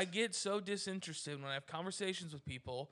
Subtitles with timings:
[0.00, 2.88] I get so disinterested when I have conversations with people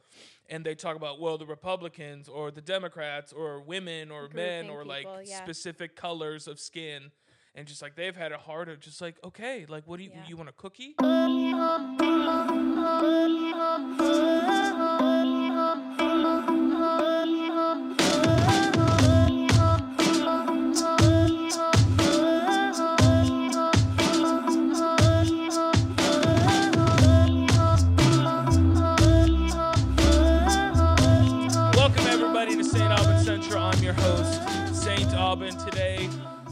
[0.50, 4.70] and they talk about well the Republicans or the Democrats or women or men Grouping
[4.70, 5.42] or like yeah.
[5.42, 7.10] specific colors of skin
[7.54, 10.10] and just like they've had a heart of just like okay like what do you
[10.14, 10.28] Yeah.
[10.28, 10.96] you want a cookie?
[34.08, 35.12] Host, St.
[35.16, 35.54] Aubin.
[35.58, 36.08] Today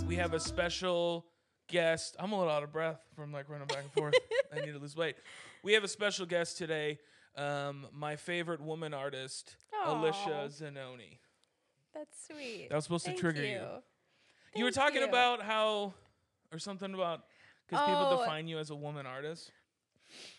[0.06, 1.24] we have a special
[1.68, 2.14] guest.
[2.18, 4.12] I'm a little out of breath from like running back and forth.
[4.54, 5.16] I need to lose weight.
[5.62, 6.98] We have a special guest today.
[7.34, 9.56] Um, my favorite woman artist,
[9.86, 11.18] Alicia Zanoni.
[11.94, 12.68] That's sweet.
[12.68, 13.52] That was supposed to trigger you.
[13.52, 13.60] you.
[14.54, 15.08] You were talking you.
[15.08, 15.94] about how,
[16.52, 17.22] or something about,
[17.66, 18.18] because people Oh.
[18.20, 19.50] define you as a woman artist.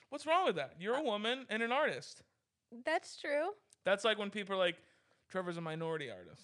[0.09, 0.75] What's wrong with that?
[0.79, 2.21] You're Uh, a woman and an artist.
[2.85, 3.53] That's true.
[3.85, 4.75] That's like when people are like,
[5.29, 6.43] Trevor's a minority artist.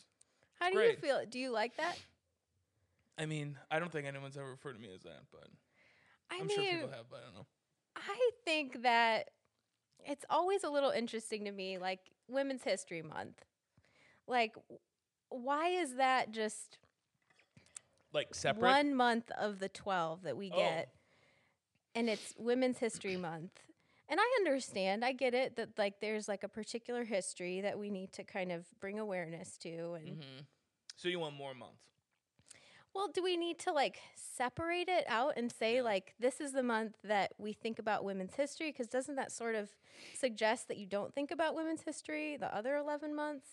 [0.63, 0.91] How do great.
[0.91, 1.21] you feel?
[1.29, 1.97] Do you like that?
[3.17, 5.47] I mean, I don't think anyone's ever referred to me as that, but
[6.31, 7.45] I I'm mean, sure people have, but I don't know.
[7.97, 9.29] I think that
[10.05, 13.43] it's always a little interesting to me, like Women's History Month.
[14.25, 14.79] Like, w-
[15.29, 16.77] why is that just
[18.13, 18.61] Like separate.
[18.63, 20.57] one month of the 12 that we Oh.
[20.57, 20.93] get?
[21.95, 23.59] And it's Women's History Month.
[24.09, 27.89] And I understand, I get it that like there's like a particular history that we
[27.89, 30.41] need to kind of bring awareness to and hmm
[30.97, 31.81] So you want more months?
[32.93, 36.61] Well, do we need to like separate it out and say like this is the
[36.63, 38.71] month that we think about women's history?
[38.71, 39.69] Because doesn't that sort of
[40.13, 43.47] suggest that you don't think about women's history the other eleven months?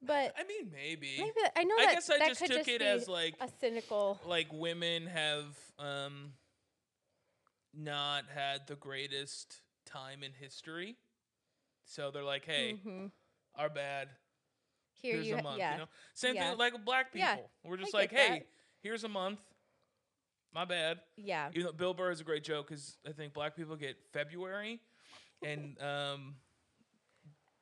[0.00, 1.16] But I mean, maybe.
[1.18, 3.34] maybe I know I that guess I that just could took just it as like
[3.40, 4.20] a cynical.
[4.28, 6.32] like women have um
[7.74, 10.96] not had the greatest time in history.
[11.84, 13.10] So they're like, hey, Mhm.
[13.54, 14.08] our bad.
[14.94, 15.58] Here here's you, a month.
[15.58, 16.50] yeah, You know, same Yeah.
[16.50, 17.50] thing like with black people.
[17.64, 18.46] Yeah, We're just I like, hey, that.
[18.82, 19.40] here's a month.
[20.52, 21.00] My bad.
[21.16, 23.96] yeah, Even though Bill Burr is a great joke because I think black people get
[24.12, 24.80] February,
[25.42, 26.36] and um,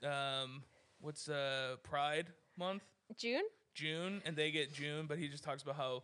[0.03, 0.63] um,
[1.01, 2.27] what's uh Pride
[2.59, 2.83] month
[3.17, 3.45] June.
[3.75, 6.03] June, and they get June, but he just talks about how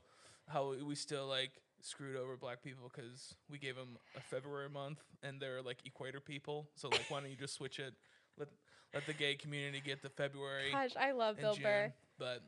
[0.48, 1.50] how we still like
[1.80, 6.20] screwed over black people because we gave them a February month and they're like equator
[6.20, 6.68] people.
[6.74, 7.94] So like, why don't you just switch it?
[8.38, 8.48] Let
[8.94, 11.62] let the gay community get the February Gosh, I love Bill June.
[11.62, 11.92] Burr.
[12.18, 12.42] But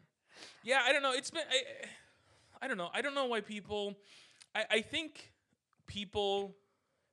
[0.62, 1.12] yeah, I don't know.
[1.12, 2.90] It's been I, I don't know.
[2.92, 3.96] I don't know why people.
[4.54, 5.32] I I think
[5.86, 6.56] people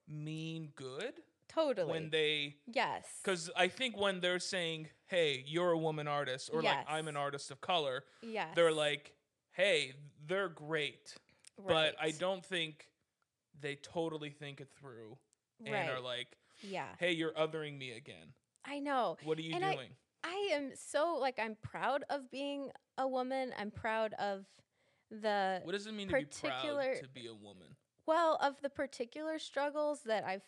[0.08, 1.14] mean good
[1.48, 1.92] Totally.
[1.92, 3.06] when they yes.
[3.24, 7.18] because I think when they're saying, "Hey, you're a woman artist," or like, "I'm an
[7.18, 9.14] artist of color," yeah, they're like,
[9.52, 9.94] "Hey,
[10.28, 11.16] they're great,"
[11.68, 12.88] but I don't think
[13.60, 15.18] they totally think it through
[15.66, 16.96] and are like, yeah.
[17.00, 18.34] "Hey, you're othering me again.
[18.66, 19.18] I know.
[19.24, 23.08] What are you And I- doing?" I am so like I'm proud of being a
[23.08, 23.54] woman.
[23.58, 24.46] I'm proud of
[25.12, 27.76] the what does it mean to be proud particular- to be a woman?
[28.08, 30.44] well of the particular struggles that I've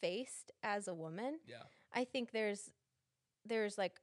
[0.00, 1.38] faced as a woman.
[1.46, 1.62] Yeah,
[1.92, 2.70] I think there's
[3.44, 4.00] there's like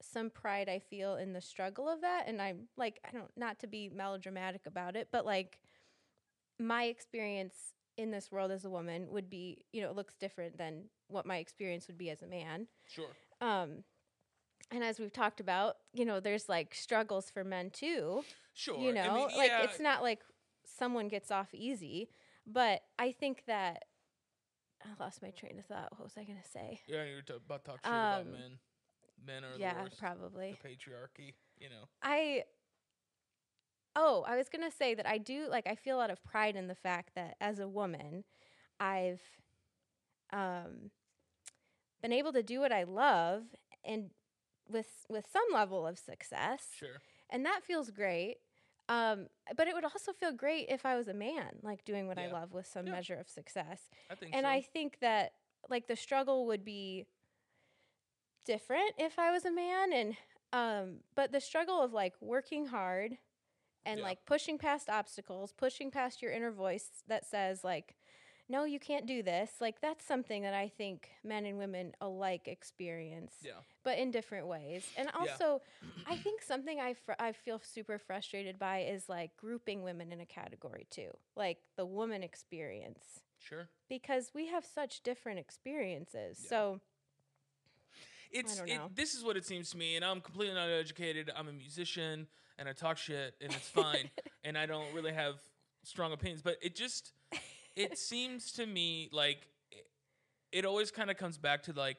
[0.00, 3.58] some pride I feel in the struggle of that and I'm like I don't not
[3.60, 5.58] to be melodramatic about it, but like
[6.58, 7.54] my experience
[7.96, 11.26] in this world as a woman would be, you know, it looks different than what
[11.26, 12.66] my experience would be as a man.
[12.86, 13.10] sure.
[13.40, 13.84] Um
[14.70, 18.22] and as we've talked about, you know, there's like struggles for men too.
[18.54, 18.78] Sure.
[18.78, 20.20] You I know, mean, like yeah, it's not like
[20.66, 22.10] someone gets off easy,
[22.46, 23.84] but I think that
[24.84, 25.92] I lost my train of thought.
[25.96, 26.80] What was I going to say?
[26.86, 28.58] Yeah, you're t- about to talk shit about Um, men.
[29.26, 30.00] Men are yeah, the worst.
[30.00, 30.56] probably.
[30.62, 31.84] The patriarchy, you know.
[32.02, 32.44] I
[33.96, 36.22] Oh, I was going to say that I do like I feel a lot of
[36.22, 38.24] pride in the fact that as a woman,
[38.78, 39.20] I've
[40.32, 40.90] um
[42.02, 43.44] been able to do what I love
[43.84, 44.10] and
[44.68, 46.68] with with some level of success.
[46.78, 47.00] Sure.
[47.30, 48.36] and that feels great.
[48.88, 52.18] Um, but it would also feel great if I was a man, like doing what
[52.18, 52.92] I love with some Yeah.
[52.92, 53.90] measure of success.
[54.10, 54.50] I think And so.
[54.50, 55.32] I think that
[55.68, 57.06] like the struggle would be
[58.48, 60.16] different if I was a man, and
[60.52, 63.18] um, but the struggle of like working hard
[63.84, 64.06] and Yeah.
[64.06, 67.94] like pushing past obstacles, pushing past your inner voice that says like,
[68.48, 69.50] no, you can't do this.
[69.60, 73.60] Like that's something that I think men and women alike experience yeah.
[73.84, 74.86] but in different ways.
[74.96, 75.20] And Yeah.
[75.20, 75.60] also,
[76.06, 80.20] I think something I fr- I feel super frustrated by is like grouping women in
[80.20, 83.68] a category too, like the woman experience, Sure.
[83.88, 86.40] because we have such different experiences.
[86.42, 86.48] Yeah.
[86.48, 86.80] So
[88.30, 91.30] It's it, this is what it seems to me, and I'm completely not educated.
[91.36, 92.26] I'm a musician,
[92.58, 94.10] and I talk shit, and it's fine,
[94.44, 95.34] and I don't really have
[95.84, 96.42] strong opinions.
[96.42, 97.12] But it just
[97.76, 99.46] it seems to me like
[100.52, 101.98] it always kind of comes back to like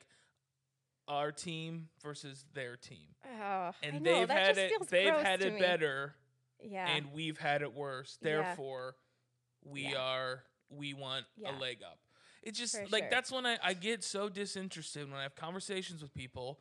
[1.08, 3.08] our team versus their team,
[3.42, 4.72] Oh, and know, they've had it.
[4.90, 5.60] They've had it me.
[5.60, 6.14] better,
[6.64, 6.88] Yeah.
[6.88, 8.18] and we've had it worse.
[8.22, 8.30] Yeah.
[8.44, 8.96] Therefore,
[9.64, 9.98] we Yeah.
[9.98, 11.58] are we want Yeah.
[11.58, 11.98] a leg up.
[12.44, 13.10] It's just For like sure.
[13.12, 16.60] that's when I, I get so disinterested when I have conversations with people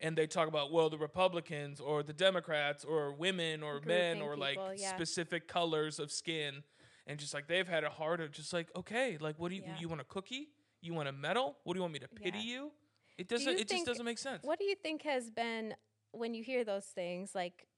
[0.00, 4.22] and they talk about well the Republicans or the Democrats or women or men Grouping
[4.22, 4.94] or like yeah.
[4.94, 6.62] specific colors of skin
[7.06, 9.62] and just like they've had it hard of just like okay like what do you
[9.64, 9.74] Yeah.
[9.78, 10.48] you want a cookie
[10.82, 12.44] you want a medal what do you want me to pity Yeah.
[12.54, 12.72] you
[13.18, 15.74] it doesn't you it just doesn't make sense What do you think has been
[16.12, 17.68] when you hear those things, like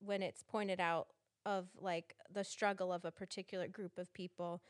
[0.00, 1.06] when it's pointed out
[1.46, 4.60] of like the struggle of a particular group of people?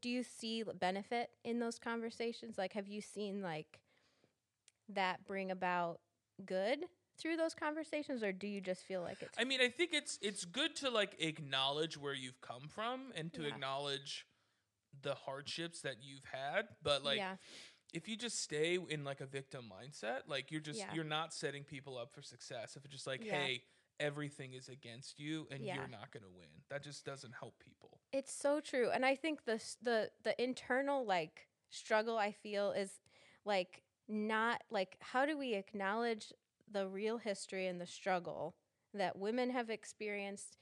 [0.00, 2.56] do you see benefit in those conversations?
[2.56, 3.80] Like, have you seen like
[4.88, 6.00] that bring about
[6.44, 6.86] good
[7.18, 10.18] through those conversations, or do you just feel like it's I mean, I think it's
[10.22, 13.48] it's good to like acknowledge where you've come from and to Yeah.
[13.48, 14.26] acknowledge
[15.02, 17.36] the hardships that you've had, but like yeah,
[17.92, 20.94] if you just stay in like a victim mindset, like you're just Yeah.
[20.94, 22.76] you're not setting people up for success.
[22.76, 23.62] If it's just like, hey,
[24.00, 25.76] everything is against you and Yeah.
[25.76, 26.48] you're not going to win.
[26.70, 28.00] That just doesn't help people.
[28.12, 33.00] It's so true, and I think the the the internal like struggle I feel is
[33.44, 36.32] like not like how do we acknowledge
[36.70, 38.56] the real history and the struggle
[38.94, 40.56] that women have experienced,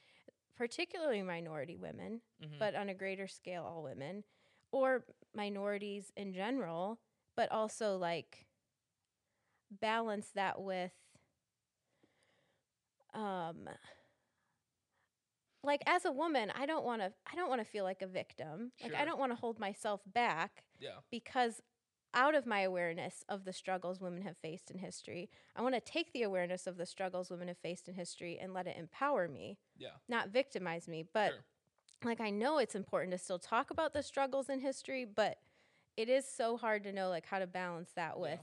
[0.56, 2.58] particularly minority women, Mhm.
[2.58, 4.24] but on a greater scale, all women,
[4.72, 5.04] or
[5.34, 7.00] minorities in general,
[7.36, 8.46] but also like
[9.70, 10.92] balance that with
[13.14, 13.68] um
[15.62, 18.06] like as a woman i don't want to i don't want to feel like a
[18.06, 21.00] victim like i don't want to hold myself back Yeah.
[21.10, 21.60] because
[22.12, 25.80] out of my awareness of the struggles women have faced in history i want to
[25.80, 29.28] take the awareness of the struggles women have faced in history and let it empower
[29.28, 29.90] me Yeah.
[30.08, 31.44] not victimize me but Sure.
[32.04, 35.38] like i know it's important to still talk about the struggles in history but
[35.96, 38.22] it is so hard to know like how to balance that Yeah.
[38.22, 38.40] with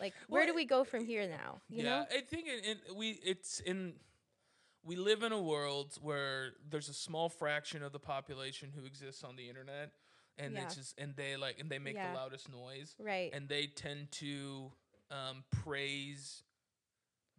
[0.00, 2.64] like where Well, do we go from here now you yeah, know I think it,
[2.66, 3.94] it, we it's in
[4.84, 9.24] we live in a world where there's a small fraction of the population who exists
[9.24, 9.92] on the internet
[10.38, 10.62] and Yeah.
[10.64, 12.08] it's just and they like and they make Yeah.
[12.08, 14.72] the loudest noise right and they tend to
[15.10, 16.42] um, praise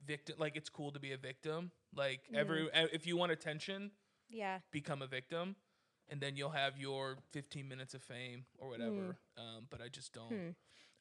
[0.05, 2.35] victim like it's cool to be a victim like Mm-hmm.
[2.35, 3.91] every if you want attention
[4.29, 5.55] yeah become a victim
[6.09, 10.13] and then you'll have your 15 minutes of fame or whatever um, but i just
[10.13, 10.49] don't Hmm.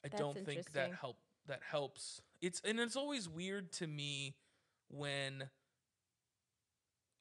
[0.04, 1.16] i That's don't think that help
[1.46, 4.36] that helps it's and it's always weird to me
[4.88, 5.44] when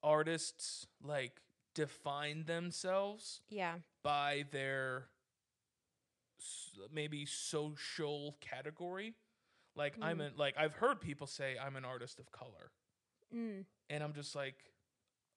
[0.04, 1.42] artists like
[1.76, 5.08] define themselves yeah by their
[6.92, 9.14] maybe social category.
[9.76, 10.28] Like I'm Mm.
[10.28, 12.72] an like I've heard people say I'm an artist of color,
[13.34, 13.66] mm.
[13.90, 14.56] and I'm just like,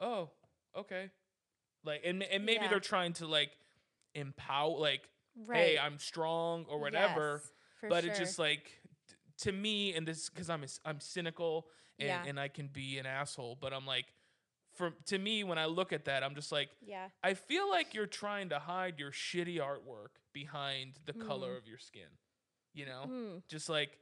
[0.01, 0.31] oh,
[0.77, 1.11] okay.
[1.85, 2.69] Like and and maybe Yeah.
[2.71, 3.57] they're trying to like
[4.15, 5.09] empower, like,
[5.47, 7.41] right hey, I'm strong or whatever.
[7.83, 8.11] Yes, but sure.
[8.11, 8.65] it's just like
[9.09, 11.69] t- to me, and this because I'm a I'm cynical
[11.99, 12.25] and Yeah.
[12.27, 14.07] and I can be an asshole, but I'm like.
[14.77, 17.95] For, to me, when I look at that, I'm just like, yeah I feel like
[17.95, 21.59] you're trying to hide your shitty artwork behind the color Mm.
[21.59, 22.09] of your skin.
[22.75, 23.05] You know?
[23.09, 23.43] Mm.
[23.49, 23.99] Just like,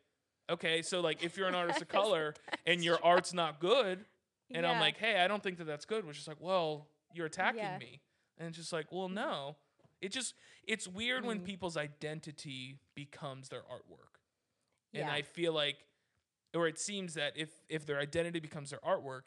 [0.50, 2.34] okay, so like if you're an artist of color
[2.66, 3.04] and your true.
[3.06, 4.04] art's not good,
[4.50, 7.26] and I'm like, hey, I don't think that that's good, which is like, well, you're
[7.26, 7.78] attacking Yeah.
[7.78, 8.00] me.
[8.38, 9.56] And it's just like, well, no.
[10.00, 10.34] It just,
[10.66, 11.44] it's weird when Mm.
[11.44, 14.18] people's identity becomes their artwork.
[14.92, 15.76] And I feel like,
[16.54, 19.22] or it seems that if if their identity becomes their artwork,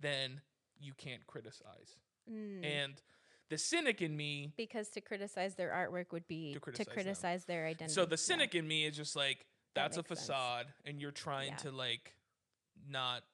[0.00, 0.40] then
[0.82, 1.96] you can't criticize.
[2.30, 2.64] Mm.
[2.64, 3.02] And
[3.50, 7.44] the cynic in me because to criticize their artwork would be To to criticize criticize,
[7.44, 7.94] their identity.
[7.94, 8.16] So the Yeah.
[8.16, 9.38] cynic in me is just like
[9.74, 10.20] That that's a makes sense.
[10.20, 11.56] facade, and you're trying Yeah.
[11.58, 12.14] to like
[12.86, 13.24] not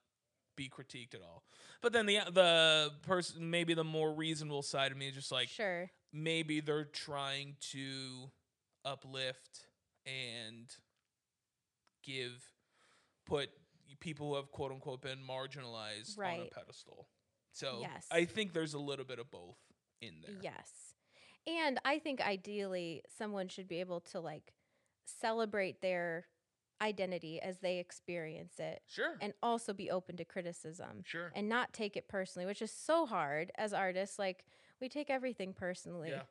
[0.57, 1.45] be critiqued at all.
[1.81, 5.49] But then the the person, maybe the more reasonable side of me is just like
[5.49, 5.91] sure.
[6.13, 8.33] maybe they're trying to
[8.85, 9.67] uplift
[10.07, 10.75] and
[12.03, 12.53] give
[13.27, 13.51] put
[14.01, 17.09] people who have quote unquote been marginalized on a pedestal.
[17.59, 18.07] So Yes.
[18.11, 19.59] I think there's a little bit of both
[20.01, 20.37] in there.
[20.41, 20.95] Yes.
[21.47, 24.55] And I think ideally someone should be able to like
[25.05, 26.29] celebrate their
[26.81, 29.17] identity as they experience it Sure.
[29.21, 31.33] and also be open to criticism sure.
[31.35, 34.19] and not take it personally, which is so hard as artists.
[34.19, 34.45] Like
[34.81, 36.11] we take everything personally.
[36.11, 36.23] Yeah.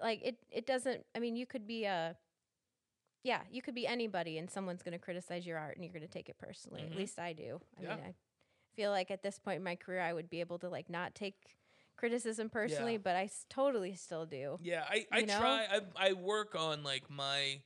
[0.00, 2.16] Like it it doesn't I mean you could be a
[3.22, 6.02] yeah, you could be anybody and someone's going to criticize your art and you're going
[6.02, 6.80] to take it personally.
[6.82, 6.90] Mhm.
[6.90, 7.60] At least I do.
[7.78, 7.94] I Yeah.
[7.96, 8.14] mean, I
[8.74, 11.14] feel like at this point in my career I would be able to like not
[11.14, 11.34] take
[11.96, 12.98] criticism personally, Yeah.
[13.04, 14.56] but I s- totally still do.
[14.60, 15.38] Yeah, I, I You know?
[15.38, 15.66] try.
[15.70, 17.60] I, I work on like my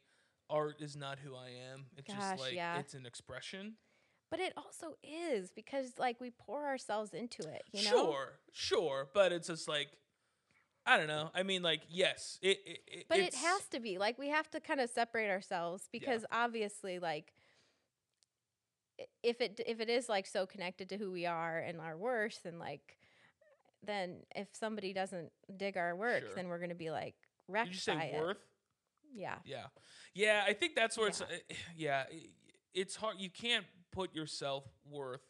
[0.50, 1.86] art is not who I am.
[1.96, 2.78] It's Gosh, just like yeah.
[2.78, 3.74] it's an expression.
[4.30, 7.90] But it also is because like we pour ourselves into it, you know?
[7.90, 9.88] Sure, sure, but it's just like
[10.88, 11.30] I don't know.
[11.34, 12.58] I mean, like, yes, it.
[12.64, 13.98] it, it But it has to be.
[13.98, 17.32] Like we have to kind of separate ourselves because obviously like
[19.22, 22.40] if it if it is like so connected to who we are and our worth
[22.44, 22.96] and like
[23.82, 26.34] then if somebody doesn't dig our work Sure.
[26.34, 27.14] then we're going to be like
[27.48, 28.20] wrecked Did you say by it.
[28.20, 28.38] worth?
[29.14, 29.36] Yeah.
[29.44, 29.66] Yeah,
[30.14, 30.44] yeah.
[30.46, 31.20] I think that's where it's.
[31.20, 31.26] Yeah.
[31.36, 32.28] uh, Yeah, i-
[32.74, 33.16] it's hard.
[33.18, 35.22] You can't put yourself worth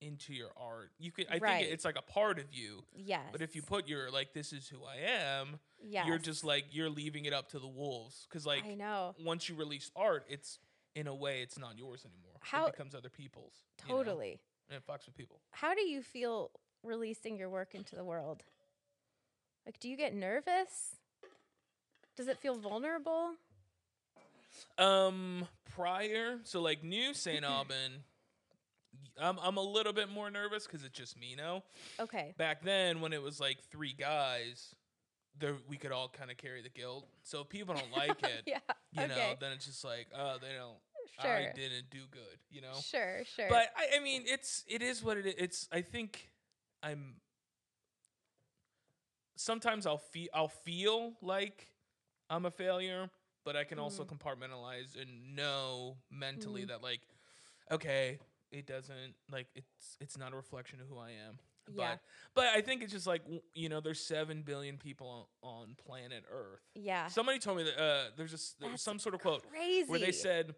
[0.00, 0.90] into your art.
[0.98, 1.26] You could.
[1.30, 1.60] I Right.
[1.62, 2.82] think it's like a part of you.
[2.94, 3.26] Yes.
[3.32, 5.60] But if you put your like, this is who I am.
[5.82, 6.06] yes.
[6.06, 9.14] You're just like you're leaving it up to the wolves because like I know.
[9.24, 10.58] once you release art, it's
[10.94, 12.36] in a way it's not yours anymore.
[12.40, 13.54] How- it becomes other people's.
[13.86, 14.40] you know, Totally.
[14.68, 15.40] and it fucks with people.
[15.52, 16.50] How do you feel
[16.82, 18.42] releasing your work into the world?
[19.66, 20.96] Like do you get nervous?
[22.16, 23.34] Does it feel vulnerable?
[24.78, 27.44] Um, prior, so like new St.
[27.44, 28.02] Aubin,
[29.20, 31.62] I'm I'm a little bit more nervous because it's just me now.
[32.00, 32.34] Okay.
[32.36, 34.74] Back then, when it was like three guys,
[35.38, 37.06] there we could all kind of carry the guilt.
[37.22, 38.58] So if people don't like it, yeah.
[38.92, 40.76] you know, then it's just like, oh, they don't.
[41.20, 41.30] Sure.
[41.30, 42.72] I didn't do good, you know.
[42.82, 43.46] Sure, sure.
[43.48, 45.34] But I, I mean, it's it is what it is.
[45.38, 46.30] It's I think
[46.82, 47.16] I'm.
[49.36, 51.68] Sometimes I'll feel I'll feel like
[52.28, 53.10] I'm a failure,
[53.44, 54.14] but I can also Mm-hmm.
[54.14, 56.68] compartmentalize and know mentally Mhm.
[56.68, 57.00] that like,
[57.70, 58.18] okay,
[58.50, 61.38] it doesn't like it's it's not a reflection of who I am.
[61.72, 61.96] Yeah.
[62.34, 63.22] But but I think it's just like
[63.54, 66.60] you know, there's seven billion people on, on planet Earth.
[66.74, 67.06] yeah.
[67.08, 69.88] Somebody told me that uh, there's just there was That's some sort of quote Crazy.
[69.88, 70.54] where they said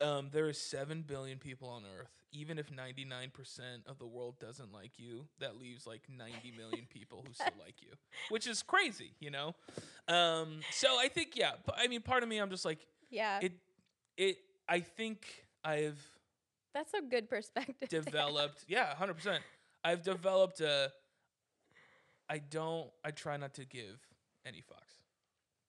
[0.00, 3.30] um, there is 7 billion people on earth even if 99%
[3.86, 7.80] of the world doesn't like you that leaves like 90 million people who still like
[7.80, 7.90] you
[8.28, 9.54] which is crazy you know
[10.08, 13.38] um, so i think yeah i mean part of me i'm just like yeah.
[13.40, 13.52] it
[14.16, 15.26] it i think
[15.64, 15.98] i've
[16.74, 17.88] That's a good perspective.
[18.04, 19.38] developed yeah 100%
[19.84, 20.92] i've developed a
[22.28, 24.00] i don't i try not to give
[24.46, 25.02] any fucks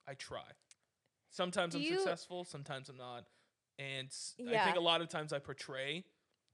[0.08, 0.44] i try
[1.32, 3.26] sometimes Do i'm you- successful sometimes i'm not
[3.78, 4.66] and s- i Yeah.
[4.66, 6.06] think a lot of times i portray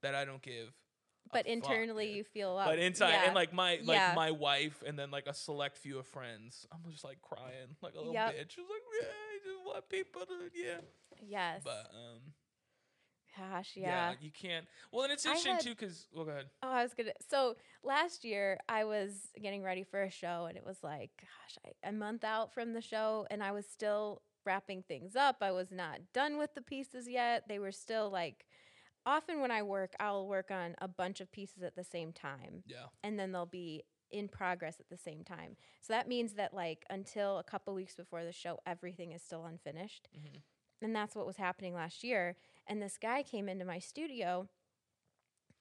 [0.01, 2.15] that i don't give a but fuck, internally dude.
[2.17, 2.65] you feel a lot.
[2.67, 3.25] but inside yeah.
[3.25, 4.13] and like my like Yeah.
[4.15, 7.93] my wife and then like a select few of friends i'm just like crying like
[7.93, 8.33] a little Yep.
[8.33, 10.77] bitch just like yeah i just want people to yeah
[11.21, 11.61] yes.
[11.63, 12.33] but um
[13.37, 14.11] Gosh, yeah.
[14.11, 14.15] yeah.
[14.19, 16.93] you can't well and it's interesting had- too because well go ahead Oh, I was
[16.93, 17.11] gonna.
[17.29, 21.57] So last year I was getting ready for a show, and it was like, gosh,
[21.65, 25.37] I, a month out from the show, and I was still wrapping things up.
[25.41, 27.47] I was not done with the pieces yet.
[27.47, 28.45] They were still like.
[29.03, 32.61] Often when I work, I'll work on a bunch of pieces at the same time,
[32.67, 35.55] yeah and then they'll be in progress at the same time.
[35.81, 39.45] So that means that like until a couple weeks before the show, everything is still
[39.45, 40.07] unfinished.
[40.15, 40.41] Mhm.
[40.83, 42.35] And that's what was happening last year.
[42.67, 44.47] And this guy came into my studio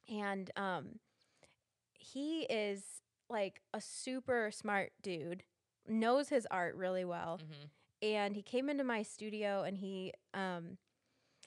[0.09, 0.99] and um
[1.99, 2.83] he is
[3.29, 5.45] like a super smart dude,
[5.87, 7.41] knows his art really well.
[7.43, 7.67] mm-hmm.
[8.03, 10.79] And he came into my studio and he um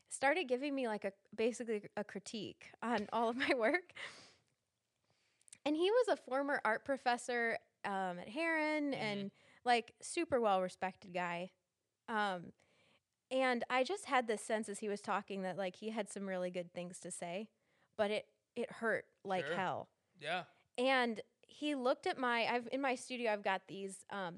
[0.09, 3.93] started giving me like a basically a critique on all of my work.
[5.65, 8.97] And he was a former art professor um, at Herron Mhm.
[9.01, 9.31] and
[9.65, 11.51] like super well respected guy.
[12.09, 12.51] Um,
[13.33, 16.27] and I just had this sense as he was talking that like he had some
[16.27, 17.49] really good things to say,
[17.97, 19.55] but it it hurt like Sure.
[19.55, 19.89] hell.
[20.21, 20.43] yeah
[20.77, 24.35] And he looked at my I've in my studio I've got these um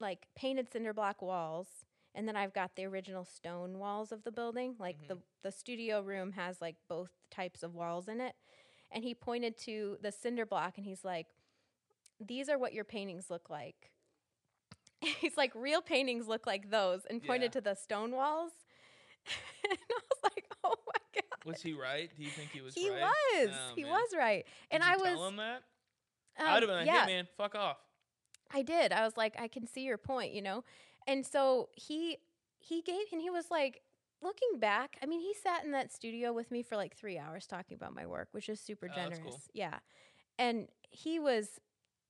[0.00, 1.68] like painted cinder block walls
[2.14, 4.74] and then I've got the original stone walls of the building.
[4.78, 8.34] Like the the studio room has like both types of walls in it.
[8.90, 11.26] And he pointed to the cinder block and he's like
[12.18, 13.92] these are what your paintings look like.
[15.20, 17.60] he's like real paintings look like those and pointed Yeah.
[17.60, 18.52] to the stone walls.
[19.70, 22.10] and I was like, "Oh my god." Was he right?
[22.16, 23.00] Do you think he was He right?
[23.00, 23.50] was.
[23.52, 23.92] Oh, he man.
[23.92, 24.44] was right.
[24.70, 25.62] And Did you I was tell him that?
[26.38, 27.06] um, I'd have been like, yeah.
[27.06, 27.78] hey man, fuck off.
[28.52, 28.92] I did.
[28.92, 30.64] I was like, I can see your point, you know?
[31.06, 32.18] And so he
[32.58, 33.80] he gave and he was like
[34.22, 37.46] looking back, I mean, he sat in that studio with me for like 3 hours
[37.46, 39.22] talking about my work, which is super Oh, generous.
[39.22, 39.40] cool.
[39.54, 39.78] Yeah.
[40.38, 41.58] And he was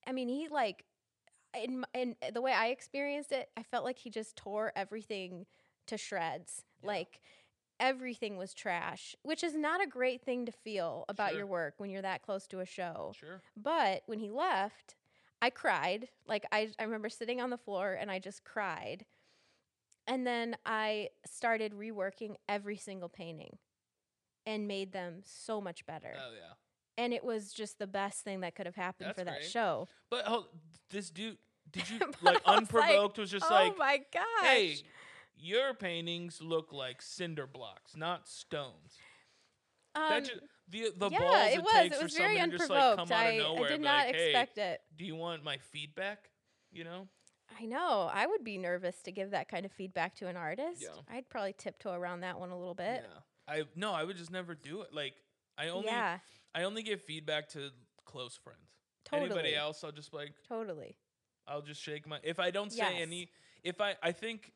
[0.07, 0.85] I mean, he like
[1.55, 5.47] in in eh, the way I experienced it, I felt like he just tore everything
[5.87, 6.65] to shreds.
[6.83, 6.89] Yeah.
[6.89, 7.21] Like
[7.79, 11.39] everything was trash, which is not a great thing to feel about Sure.
[11.39, 13.13] your work when you're that close to a show.
[13.19, 13.41] Sure.
[13.57, 14.97] But when he left,
[15.43, 16.09] I cried.
[16.27, 19.07] Like I, I remember sitting on the floor and I just cried.
[20.07, 23.59] And then I started reworking every single painting
[24.45, 26.15] and made them so much better.
[26.17, 26.55] Oh yeah.
[27.01, 29.49] And it was just the best thing that could have happened That's for that great.
[29.51, 29.89] show.
[30.11, 30.47] But hold,
[30.91, 31.39] this dude,
[31.71, 33.19] did you like was like, unprovoked?
[33.19, 34.23] was just oh like, my gosh.
[34.43, 34.77] hey,
[35.37, 38.99] your paintings look like cinder blocks, not stones.
[39.95, 41.73] um, that ju- the the yeah, balls it it, was.
[41.73, 43.11] takes It for was very to just like unprovoked.
[43.11, 44.81] come out I, of nowhere I did not like, hey, expect it.
[44.97, 46.29] do you want my feedback?
[46.73, 47.09] You know?
[47.61, 48.09] I know.
[48.13, 50.83] I would be nervous to give that kind of feedback to an artist.
[50.83, 50.91] Yeah.
[51.13, 53.03] I'd probably tiptoe around that one a little bit.
[53.03, 53.53] Yeah.
[53.55, 54.95] I no, I would just never do it.
[54.95, 55.15] Like
[55.59, 56.19] I only yeah,
[56.55, 57.71] I only give feedback to
[58.05, 58.59] close friends.
[59.05, 59.31] totally.
[59.31, 60.97] Anybody else, I'll just like Totally.
[61.47, 62.19] I'll just shake my.
[62.23, 62.93] If I don't say Yes.
[63.03, 63.31] any,
[63.63, 64.53] if I I think,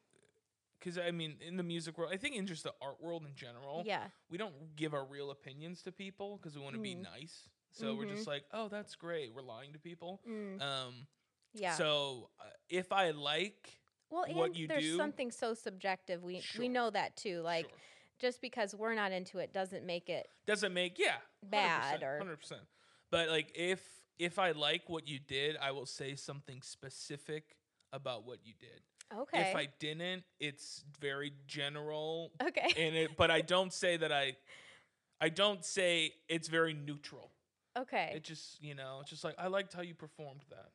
[0.78, 3.34] because I mean in the music world, I think in just the art world in
[3.34, 4.08] general, Yeah.
[4.28, 7.02] we don't give our real opinions to people because we want to be Mm.
[7.02, 7.48] nice.
[7.72, 8.14] So we're Mhm.
[8.16, 9.32] just like, oh, that's great.
[9.32, 10.20] We're lying to people.
[10.28, 11.06] Mm, Um.
[11.52, 11.74] yeah.
[11.74, 16.22] So uh, if I like, well, what you there's do- something so subjective.
[16.22, 16.60] We Sure.
[16.60, 17.40] we know that too.
[17.40, 17.78] Like sure.
[18.21, 22.38] Just because we're not into it doesn't make it doesn't make yeah bad or- hundred
[22.40, 22.62] percent.
[23.11, 23.80] But like if
[24.18, 27.56] if I like what you did, I will say something specific
[27.92, 28.80] about what you did.
[29.21, 29.50] okay.
[29.50, 32.73] If I didn't, it's very general okay.
[32.76, 34.37] and it but I don't say that I
[35.21, 37.30] I don't say it's very neutral.
[37.78, 38.12] okay.
[38.16, 40.71] It just, you know, it's just like I liked how you performed that.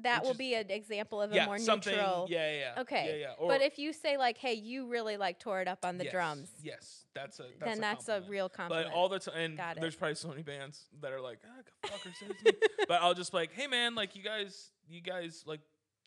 [0.00, 2.26] That it will just- be an example of a yeah, more neutral.
[2.28, 2.80] yeah, yeah, yeah.
[2.82, 3.34] Okay, Yeah, yeah.
[3.38, 6.04] Or, but if you say like, "Hey, you really like tore it up on the
[6.04, 8.88] yes, drums," Yes, that's a that's then a that's a real compliment.
[8.90, 9.80] But all the time, and Got it.
[9.80, 12.52] there's probably so many bands that are like, ah, go fuck me."
[12.88, 15.60] but I'll just like, hey man, like you guys, you guys like,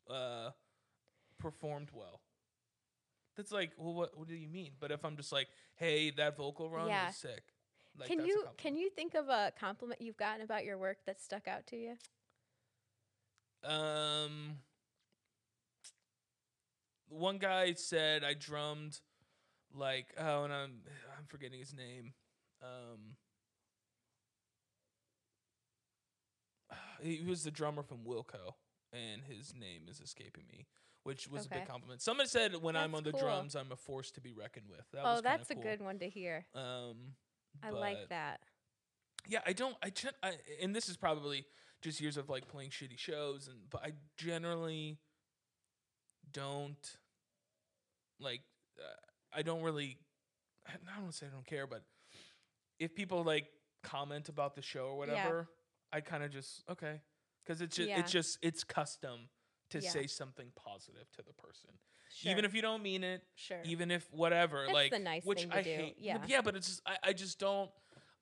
[0.09, 0.51] uh,
[1.39, 2.21] performed well.
[3.37, 4.73] That's like, well, what what do you mean?
[4.79, 7.07] But if I'm just like, hey, that vocal run Yeah.
[7.07, 7.43] was sick.
[7.97, 10.97] Like, can that's you can you think of a compliment you've gotten about your work
[11.05, 11.95] that stuck out to you?
[13.63, 14.57] Um,
[17.09, 18.99] one guy said I drummed
[19.73, 20.81] like oh, and I'm
[21.17, 22.13] I'm forgetting his name.
[22.61, 23.15] Um,
[27.01, 28.55] he was the drummer from Wilco,
[28.93, 30.67] and his name is escaping me,
[31.03, 31.59] which was a Okay.
[31.59, 32.01] big compliment.
[32.01, 33.19] Somebody said when I'm That's on the cool.
[33.19, 34.85] drums, I'm a force to be reckoned with.
[34.93, 36.45] That oh, that's a good one to hear.
[36.55, 37.15] Um,
[37.63, 38.39] I like that.
[39.27, 39.75] Yeah, I don't.
[39.83, 41.45] I, gen- I and this is probably
[41.81, 44.97] just years of like playing shitty shows, and but I generally
[46.31, 46.97] don't
[48.19, 48.41] like.
[48.79, 48.83] Uh,
[49.37, 49.97] I don't really.
[50.67, 51.83] I don't want to say I don't care, but
[52.79, 53.47] if people like
[53.83, 55.13] comment about the show or Yeah.
[55.15, 55.47] whatever,
[55.91, 57.01] I kind of just okay
[57.43, 57.99] because it's just Yeah.
[57.99, 59.29] it's just it's custom
[59.71, 59.89] to Yeah.
[59.89, 61.69] say something positive to the person,
[62.13, 62.31] Sure.
[62.31, 63.61] even if you don't mean it sure.
[63.63, 65.95] even if whatever It's like the nice which thing to I do, hate.
[65.99, 66.23] yeah.
[66.27, 67.71] yeah, but it's just I, I just don't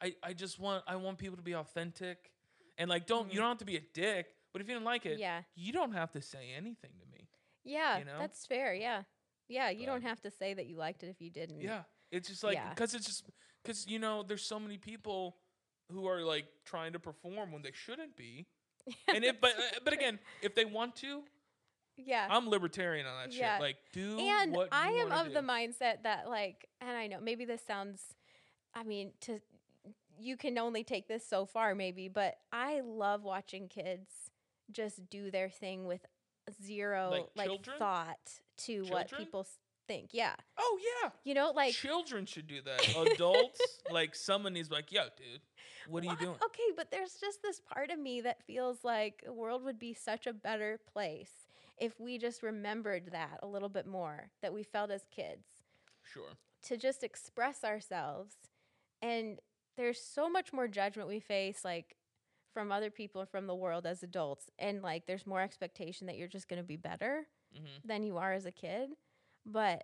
[0.01, 2.31] I, I just want I want people to be authentic
[2.77, 3.33] and like don't Mhm.
[3.33, 5.41] you don't have to be a dick, but if you don't like it, yeah.
[5.55, 7.27] you don't have to say anything to me.
[7.63, 8.17] Yeah, you know?
[8.19, 8.73] that's fair.
[8.73, 9.03] Yeah.
[9.49, 11.61] Yeah, you don't have to say that you liked it if you didn't.
[11.61, 12.69] Yeah, it's just like Yeah.
[12.69, 13.23] because it's just
[13.63, 15.37] because you know there's so many people
[15.91, 18.45] who are like trying to perform when they shouldn't be,
[19.07, 21.23] and if but uh, but again if they want to,
[21.95, 22.27] yeah.
[22.29, 23.55] I'm libertarian on that Yeah.
[23.55, 23.61] shit.
[23.61, 27.61] Like do and I am of the mindset that like, and I know maybe this
[27.65, 28.01] sounds,
[28.73, 29.39] I mean, to
[30.19, 34.31] you can only take this so far, maybe, but I love watching kids
[34.71, 36.05] just do their thing with
[36.63, 38.17] zero Like like, thought
[38.65, 39.45] to what people
[39.87, 40.09] think.
[40.13, 42.95] Yeah, Oh yeah, you know, like children should do that.
[43.13, 45.41] Adults, like someone needs like, yo, dude,
[45.89, 46.35] what are you doing?
[46.43, 49.93] Okay, but there's just this part of me that feels like the world would be
[49.93, 51.31] such a better place
[51.79, 55.45] if we just remembered that a little bit more that we felt as kids
[56.03, 56.37] Sure.
[56.63, 58.35] to just express ourselves.
[59.01, 59.39] And
[59.77, 61.95] there's so much more judgment we face, like
[62.53, 64.49] from other people from the world as adults.
[64.57, 67.87] And like there's more expectation that you're just going to be better Mm-hmm.
[67.87, 68.89] than you are as a kid.
[69.45, 69.83] But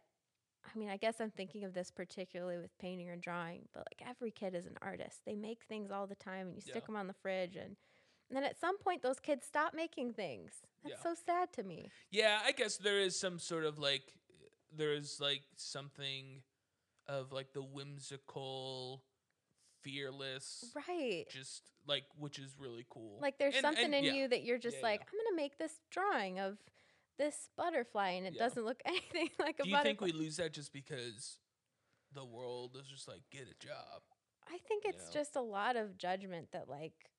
[0.65, 4.07] I mean, I guess I'm thinking of this particularly with painting or drawing, but like
[4.09, 5.21] every kid is an artist.
[5.25, 7.55] They make things all the time and you stick them on the fridge.
[7.55, 7.77] And,
[8.29, 10.51] and then at some point, those kids stop making things.
[10.83, 11.03] That's Yeah.
[11.11, 11.89] so sad to me.
[12.11, 14.13] Yeah, I guess there is some sort of like
[14.75, 16.41] there is like something
[17.07, 19.03] of like the whimsical,
[19.83, 21.25] fearless, Right.
[21.29, 23.19] just like which is really cool.
[23.21, 25.05] Like there's And- something and in yeah, you that you're just Yeah, like, yeah.
[25.19, 26.57] I'm to make this drawing of
[27.17, 28.43] this butterfly and it Yeah.
[28.43, 29.83] doesn't look anything like a Do you butterfly.
[29.83, 31.39] think we lose that just because
[32.11, 34.01] the world is just like get a job?
[34.47, 35.11] I think you it's know?
[35.13, 37.09] just a lot of judgment that like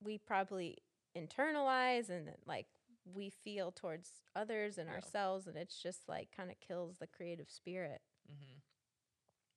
[0.00, 0.78] we probably
[1.16, 2.66] internalize and that, like
[3.04, 4.94] we feel towards others and Yeah.
[4.96, 8.00] ourselves and it's just like kind of kills the creative spirit.
[8.30, 8.58] Mm-hmm.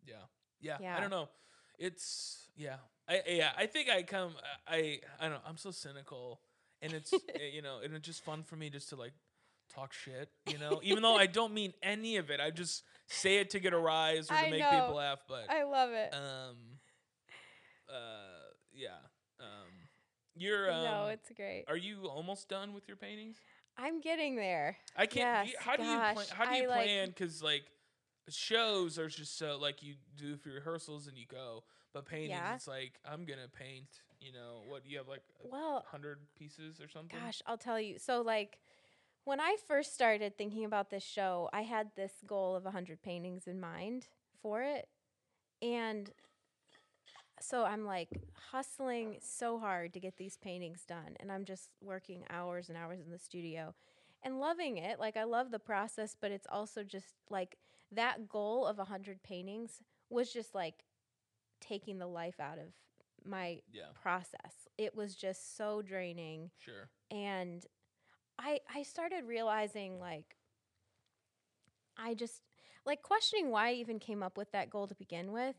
[0.03, 0.77] Yeah.
[0.79, 1.27] yeah, I don't know.
[1.81, 2.75] It's yeah,
[3.09, 3.51] I yeah.
[3.57, 4.33] I think I come.
[4.67, 5.31] I I don't.
[5.31, 5.39] know.
[5.47, 6.39] I'm so cynical,
[6.81, 9.13] and it's eh, you know, and it's just fun for me just to like
[9.73, 10.29] talk shit.
[10.47, 12.39] You know, even though I don't mean any of it.
[12.39, 14.69] I just say it to get a rise or to I make know.
[14.69, 15.23] people laugh.
[15.27, 16.13] But I love it.
[16.13, 16.57] um,
[17.89, 18.89] uh, yeah.
[19.39, 19.71] Um,
[20.35, 20.83] you're um.
[20.83, 21.65] no, it's great.
[21.67, 23.37] are you almost done with your paintings?
[23.75, 24.77] I'm getting there.
[24.95, 25.45] I can't.
[25.45, 26.25] do you- Yes, how do you plan?
[26.31, 27.07] How do you plan?
[27.07, 27.63] Because like
[28.29, 32.55] shows are just so like you do for rehearsals and you go, but paintings Yeah.
[32.55, 36.87] it's like I'm gonna paint You know, what you have like Well, hundred pieces or
[36.87, 37.19] something.
[37.19, 37.97] Gosh, I'll tell you.
[37.97, 38.59] So, like,
[39.23, 43.47] when I first started thinking about this show, I had this goal of 100 paintings
[43.47, 44.07] in mind
[44.41, 44.87] for it.
[45.61, 46.11] And
[47.39, 48.09] so I'm like
[48.51, 51.15] hustling so hard to get these paintings done.
[51.19, 53.73] And I'm just working hours and hours in the studio
[54.23, 54.99] and loving it.
[54.99, 57.57] Like, I love the process, but it's also just like
[57.91, 60.83] that goal of 100 paintings was just like
[61.59, 62.73] taking the life out of
[63.25, 64.67] my Yeah, process.
[64.77, 66.89] It was just so draining sure.
[67.11, 67.65] and
[68.39, 70.37] i i started realizing like
[71.97, 72.41] i just
[72.85, 75.55] like questioning why i even came up with that goal to begin with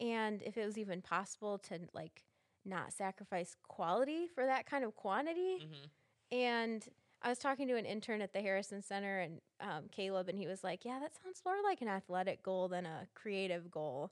[0.00, 2.24] and if it was even possible to like
[2.64, 5.86] not sacrifice quality for that kind of quantity hmm
[6.32, 6.88] and
[7.22, 10.46] i was talking to an intern at the harrison center and um, caleb and he
[10.46, 14.10] was like yeah that sounds more like an athletic goal than a creative goal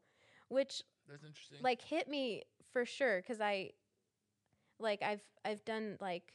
[0.49, 1.59] which That's interesting.
[1.62, 2.42] like hit me
[2.73, 3.71] for sure because I
[4.79, 6.33] like I've I've done like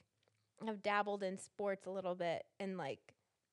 [0.68, 3.00] I've dabbled in sports a little bit and like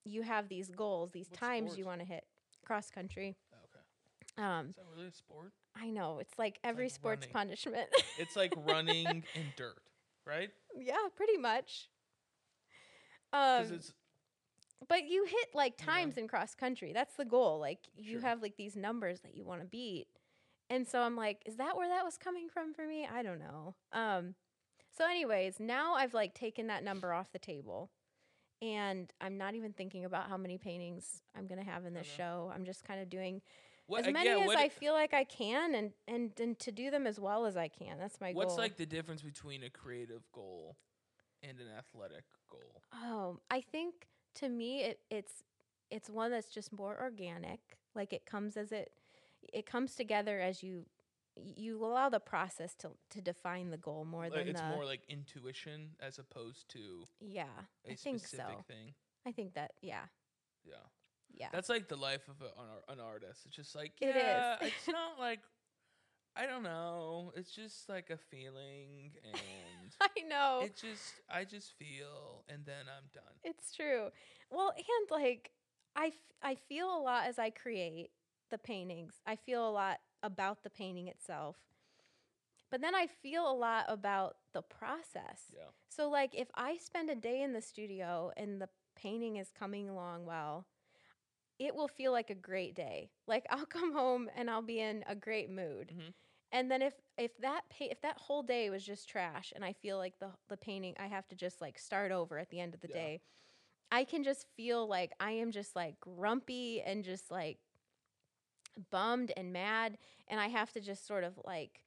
[0.04, 2.24] you have these goals, these What times you want to hit
[2.64, 3.37] cross country.
[3.52, 5.52] okay, Um is that really a sport?
[5.80, 7.33] I know it's like every like sports running.
[7.33, 7.88] punishment.
[8.18, 9.80] It's like running in dirt,
[10.26, 10.50] right?
[10.78, 11.88] yeah, pretty much.
[13.32, 13.92] Um it's
[14.88, 16.92] but you hit like times in cross country.
[16.92, 17.58] That's the goal.
[17.60, 18.20] Like you Sure.
[18.22, 20.06] have like these numbers that you want to beat.
[20.68, 23.06] And so I'm like, is that where that was coming from for me?
[23.12, 23.74] I don't know.
[23.92, 24.34] Um
[24.96, 27.90] so anyways, now I've like taken that number off the table.
[28.62, 32.06] And I'm not even thinking about how many paintings I'm going to have in this
[32.06, 32.16] Okay.
[32.18, 32.52] show.
[32.54, 33.40] I'm just kind of doing
[33.86, 36.90] what, as many yeah, as I feel like I can and, and and to do
[36.90, 37.98] them as well as I can.
[37.98, 38.56] That's my What's goal.
[38.56, 40.76] What's like the difference between a creative goal
[41.42, 42.82] and an athletic goal?
[42.92, 45.44] Oh, I think to me it, it's
[45.90, 47.60] it's one that's just more organic.
[47.94, 48.92] Like it comes as it
[49.52, 50.84] it comes together as you
[51.36, 54.84] you allow the process to to define the goal more Like, than it's the more
[54.84, 57.44] like intuition as opposed to yeah.
[57.88, 58.44] a I think so.
[58.66, 58.94] thing.
[59.26, 60.06] I think that yeah
[60.64, 60.74] Yeah.
[61.32, 61.48] yeah.
[61.52, 63.46] That's like the life of a, an, an artist.
[63.46, 64.14] It's just like, It is.
[64.16, 65.40] yeah, it's not like,
[66.36, 67.32] I don't know.
[67.36, 69.34] It's just like a feeling, and
[70.00, 73.35] I know it just, I just feel, and then I'm done.
[73.44, 74.09] it's true.
[74.50, 75.50] Well, and like
[75.96, 78.11] I f- I feel a lot as I create
[78.50, 79.14] the paintings.
[79.26, 81.57] I feel a lot about the painting itself.
[82.70, 85.50] But then I feel a lot about the process.
[85.53, 85.70] Yeah.
[85.88, 89.88] So like if I spend a day in the studio and the painting is coming
[89.88, 90.66] along well,
[91.59, 93.11] it will feel like a great day.
[93.26, 95.92] Like I'll come home and I'll be in a great mood.
[95.94, 96.14] Mhm.
[96.53, 99.74] And then if if that pa- if that whole day was just trash and I
[99.74, 102.74] feel like the the painting I have to just like start over at the end
[102.74, 102.94] of the Yeah.
[102.94, 103.22] day,
[103.92, 107.59] I can just feel like I am just like grumpy and just like
[108.90, 111.83] bummed and mad and I have to just sort of like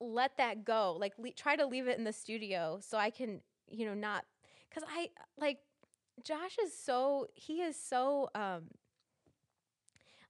[0.00, 3.40] let that go like le- try to leave it in the studio so i can
[3.68, 4.24] you know not
[4.68, 5.58] because i like
[6.22, 8.64] josh is so he is so um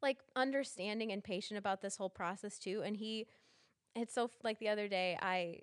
[0.02, 3.26] like understanding and patient about this whole process too and he
[3.96, 5.58] it's so like the other day i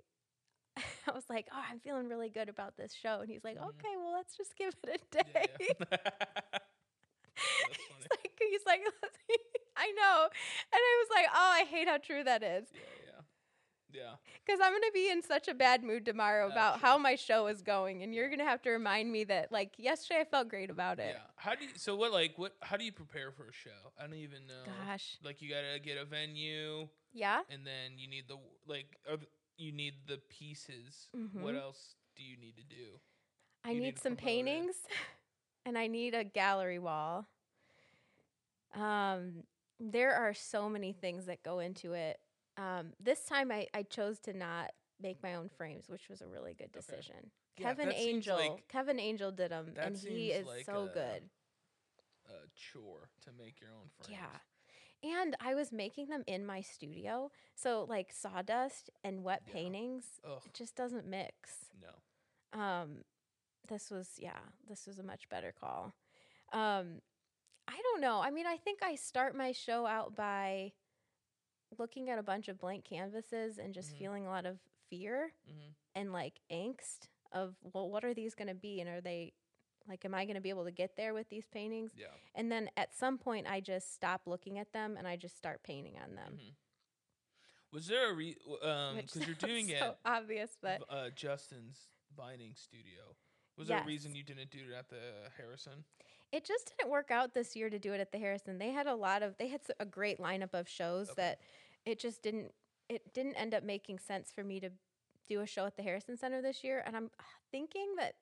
[0.77, 3.67] i was like oh i'm feeling really good about this show and he's like Mhm.
[3.69, 5.97] okay well let's just give it a day Yeah, yeah.
[7.69, 8.81] He's like he's like
[9.77, 13.04] i know and i was like oh i hate how true that is yeah,
[13.93, 14.15] yeah.
[14.45, 16.87] Because I'm gonna be in such a bad mood tomorrow Oh, about sure.
[16.87, 20.21] how my show is going, and you're gonna have to remind me that like yesterday
[20.21, 21.15] I felt great about it.
[21.15, 21.21] Yeah.
[21.35, 21.71] How do you?
[21.75, 22.11] So what?
[22.11, 22.55] Like what?
[22.61, 23.91] How do you prepare for a show?
[23.97, 24.71] I don't even know.
[24.87, 27.41] Gosh, Like you gotta get a venue, yeah.
[27.49, 28.97] and then you need the like.
[29.57, 31.07] You need the pieces.
[31.15, 31.41] Mhm.
[31.41, 32.99] What else do you need to do?
[33.63, 34.75] I need, need some paintings,
[35.65, 37.25] and I need a gallery wall.
[38.73, 39.43] Um,
[39.79, 42.19] there are so many things that go into it.
[42.57, 46.27] Um, this time I I chose to not make my own frames, which was a
[46.27, 47.31] really good decision.
[47.57, 50.93] Yeah, Kevin seems Angel, like Kevin Angel did them, and he is like so a-
[50.93, 51.29] good.
[52.27, 54.19] a chore to make your own frames.
[54.19, 54.39] Yeah.
[55.03, 57.29] And I was making them in my studio.
[57.53, 59.53] So like sawdust and wet Yeah.
[59.53, 60.41] paintings, Ugh.
[60.45, 61.65] it just doesn't mix.
[61.79, 62.59] No.
[62.59, 63.03] Um
[63.67, 65.93] this was yeah, this was a much better call.
[66.53, 67.01] Um
[67.67, 68.19] I don't know.
[68.21, 70.71] I mean, I think I start my show out by
[71.77, 73.97] looking at a bunch of blank canvases and just Mhm.
[73.97, 78.47] feeling a lot of fear hmm and like angst of well, what are these going
[78.49, 79.33] to be and are they
[79.87, 81.91] like am I going to be able to get there with these paintings?
[81.95, 82.07] Yeah.
[82.33, 85.63] And then at some point, I just stop looking at them and I just start
[85.63, 86.33] painting on them.
[86.33, 86.49] hmm
[87.71, 88.35] Was there a re?
[88.61, 91.73] Um, because you're doing so it, obvious, but uh, Justin
[92.15, 93.15] Vining studio.
[93.57, 95.85] Was there a reason you didn't do it at the Harrison?
[96.35, 98.57] It just didn't work out this year to do it at the Harrison.
[98.57, 101.21] They had a lot of they had a great lineup of shows Okay.
[101.21, 101.39] that
[101.85, 102.53] it just didn't
[102.89, 104.69] it didn't end up making sense for me to
[105.27, 107.09] do a show at the Harrison Center this year, and I'm
[107.51, 108.15] thinking that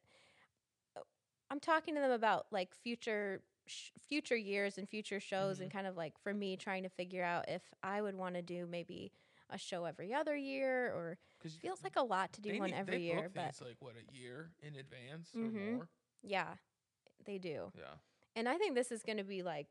[0.95, 1.01] uh,
[1.49, 5.87] I'm talking to them about like future sh- future years and future shows, and kind
[5.87, 9.11] of like for me trying to figure out if I would want to do maybe
[9.49, 11.17] a show every other year or
[11.61, 14.17] feels like a lot to do one need, every they year, but like what a
[14.17, 15.67] year in advance Mhm.
[15.73, 15.89] or more.
[16.23, 16.53] yeah,
[17.25, 17.71] they do.
[17.77, 17.95] Yeah.
[18.35, 19.67] And I think this is going to be like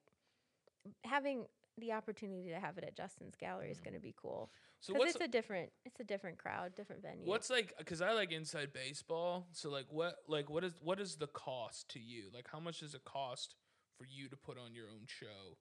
[1.04, 1.46] having
[1.78, 3.84] the opportunity to have it at Justin's Gallery is Mhm.
[3.84, 7.24] going to be cool So it's a different it's a different crowd, different venue.
[7.24, 9.46] What's like because I like inside baseball.
[9.52, 12.30] So like what like what is what is the cost to you?
[12.34, 13.54] Like how much does it cost
[13.96, 15.56] for you to put on your own show?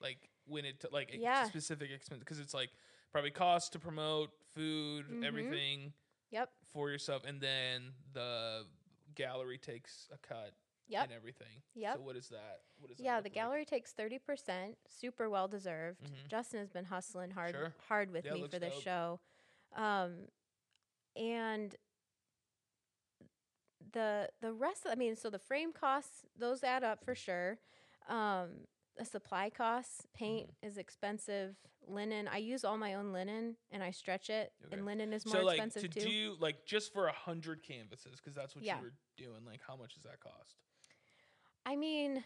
[0.00, 1.44] Like when it like a Yeah.
[1.44, 2.70] specific expense because it's like
[3.10, 5.24] probably cost to promote food, Mhm.
[5.24, 5.92] everything
[6.30, 6.52] Yep.
[6.66, 8.68] for yourself, and then the
[9.14, 10.54] gallery takes a cut
[10.88, 11.04] Yep.
[11.04, 11.62] and everything.
[11.74, 11.96] Yep.
[11.96, 12.60] So what is that?
[12.80, 13.34] What is that Yeah, look the like?
[13.34, 16.02] gallery takes 30%, super well deserved.
[16.02, 16.28] Mhm.
[16.28, 17.74] Justin has been hustling hard Sure.
[17.88, 18.82] hard with Yeah, me for this dope.
[18.82, 19.20] show.
[19.76, 20.28] Um
[21.16, 21.76] and
[23.92, 27.58] the the rest of, I mean, so the frame costs, those add up for sure.
[28.08, 30.66] Um the supply costs, paint Mm-hmm.
[30.66, 31.54] is expensive,
[31.86, 34.76] linen, I use all my own linen and I stretch it Okay.
[34.76, 36.06] and linen is more So like expensive to too.
[36.08, 38.78] do like just for a hundred canvases because that's what Yeah.
[38.78, 39.44] you were doing.
[39.44, 40.56] Like how much does that cost?
[41.68, 42.24] I mean,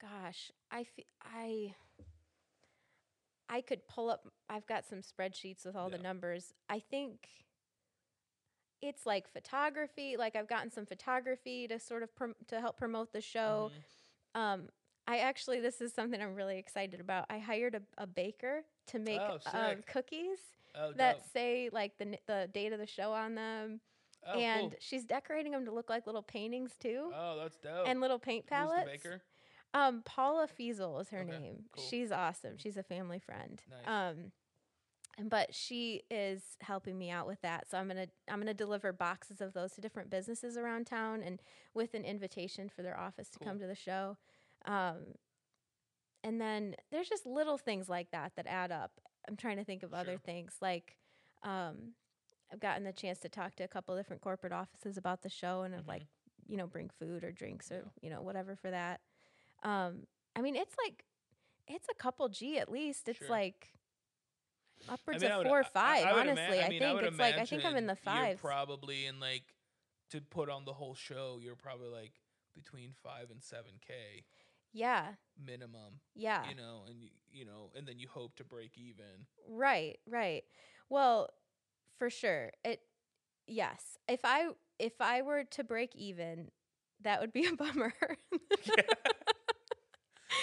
[0.00, 1.74] gosh, I fe- I
[3.50, 4.26] I could pull up.
[4.48, 6.54] I've got some spreadsheets with all the numbers.
[6.70, 7.28] I think
[8.80, 10.16] it's like photography.
[10.16, 13.70] Like I've gotten some photography to sort of prom- to help promote the show.
[14.34, 14.40] Mhm.
[14.40, 14.68] Um,
[15.06, 17.26] I actually this is something I'm really excited about.
[17.28, 20.38] I hired a, a baker to make Oh, um, cookies
[20.74, 23.80] Oh, that say like the the date of the show on them,
[24.26, 24.78] Oh, and cool.
[24.80, 27.86] she's decorating them to look like little paintings too, Oh, that's dope.
[27.86, 28.84] and little paint Who's palettes.
[28.84, 29.22] the baker?
[29.74, 31.64] Um, Paula Fiesel is her Okay, name.
[31.72, 31.84] cool.
[31.84, 32.56] She's awesome.
[32.56, 33.62] She's a family friend.
[33.70, 33.86] Nice.
[33.86, 34.32] Um,
[35.28, 37.68] but she is helping me out with that.
[37.70, 41.42] So I'm gonna I'm gonna deliver boxes of those to different businesses around town, and
[41.74, 43.48] with an invitation for their office to Cool.
[43.48, 44.16] come to the show.
[44.64, 45.14] Um,
[46.24, 48.92] and then there's just little things like that that add up.
[49.28, 50.96] I'm trying to think of other things like.
[51.42, 51.92] Um,
[52.52, 55.62] I've gotten the chance to talk to a couple different corporate offices about the show,
[55.62, 55.86] and Mhm.
[55.86, 56.06] like,
[56.46, 57.90] you know, bring food or drinks or Yeah.
[58.00, 59.00] you know whatever for that.
[59.62, 60.06] Um,
[60.36, 61.04] I mean, it's like
[61.66, 63.08] it's a couple G at least.
[63.08, 63.28] It's Sure.
[63.28, 63.74] like
[64.88, 66.06] upwards I mean, of would- four or five.
[66.06, 68.38] I ima- honestly, I, mean, think it's like I think I'm in the five.
[68.40, 69.54] probably in like
[70.10, 71.38] to put on the whole show.
[71.42, 72.12] You're probably like
[72.54, 74.24] between five and seven k
[74.72, 76.00] yeah, minimum.
[76.14, 79.26] yeah, You know, and you, you know, and then you hope to break even.
[79.46, 80.44] right, right.
[80.88, 81.28] Well,
[81.98, 82.52] for sure.
[82.64, 82.80] It
[83.46, 83.98] yes.
[84.08, 86.50] If I if I were to break even,
[87.02, 87.92] that would be a bummer.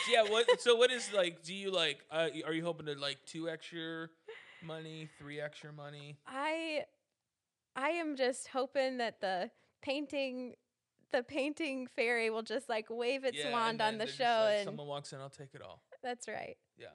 [0.10, 0.24] yeah.
[0.24, 0.62] What?
[0.62, 1.44] So what is like?
[1.44, 2.00] Do you like?
[2.12, 4.10] Uh, are you hoping to like two extra
[4.64, 6.18] money, three extra money?
[6.28, 6.86] I
[7.76, 10.56] I am just hoping that the painting
[11.12, 14.66] the painting fairy will just like wave its Yeah, wand on the show like, and
[14.66, 15.82] someone walks in, I'll take it all.
[16.04, 16.58] that's right.
[16.78, 16.88] Yeah.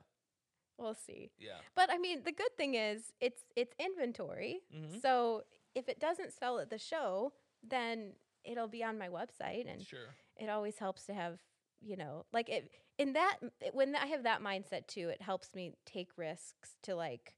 [0.81, 1.31] We'll see.
[1.39, 1.59] Yeah.
[1.75, 4.61] But I mean, the good thing is it's it's inventory.
[4.75, 5.01] Mhm.
[5.03, 8.15] So if it doesn't sell at the show, then
[8.45, 10.09] it'll be on my website and Sure.
[10.37, 11.39] it always helps to have,
[11.83, 13.37] you know, like it in that
[13.73, 17.37] when I have that mindset too, it helps me take risks to like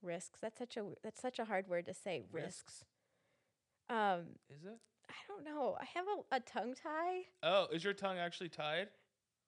[0.00, 0.38] risks.
[0.40, 2.84] That's such a that's such a hard word to say, risks.
[3.88, 4.78] Um Is it?
[5.08, 5.76] I don't know.
[5.80, 7.22] I have a, a tongue tie.
[7.42, 8.88] Oh, is your tongue actually tied?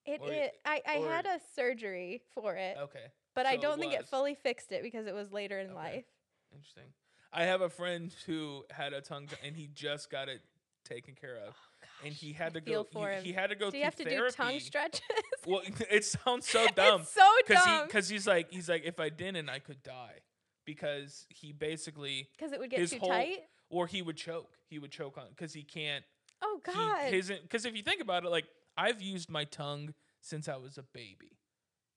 [0.07, 3.07] It, Or- it I, I or- had a surgery for it, Okay.
[3.35, 5.67] but I so it don't think it fully fixed it because it was later in
[5.69, 5.75] Okay.
[5.75, 6.05] life.
[6.53, 6.93] Interesting.
[7.33, 10.41] I have a friend who had a tongue and he just got it
[10.85, 11.55] taken care of.
[11.83, 13.79] Oh, and he had Oh, I to go for he, he had to go Do
[13.79, 14.31] you have to therapy.
[14.31, 15.01] do tongue stretches?
[15.47, 19.01] well, it sounds so dumb It's so cuz he cuz he's like he's like if
[19.01, 20.21] I didn't I could die
[20.65, 23.41] because he basically because it would get too whole- tight.
[23.71, 24.57] or he would choke.
[24.69, 26.05] He would choke on cuz he can't
[26.43, 27.13] Oh he God!
[27.13, 28.45] his cuz if you think about it like
[28.77, 31.39] I've used my tongue since I was a baby.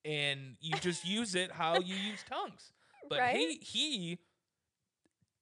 [0.04, 2.72] And you just use it how you use tongues.
[3.08, 3.36] But right?
[3.36, 4.18] he he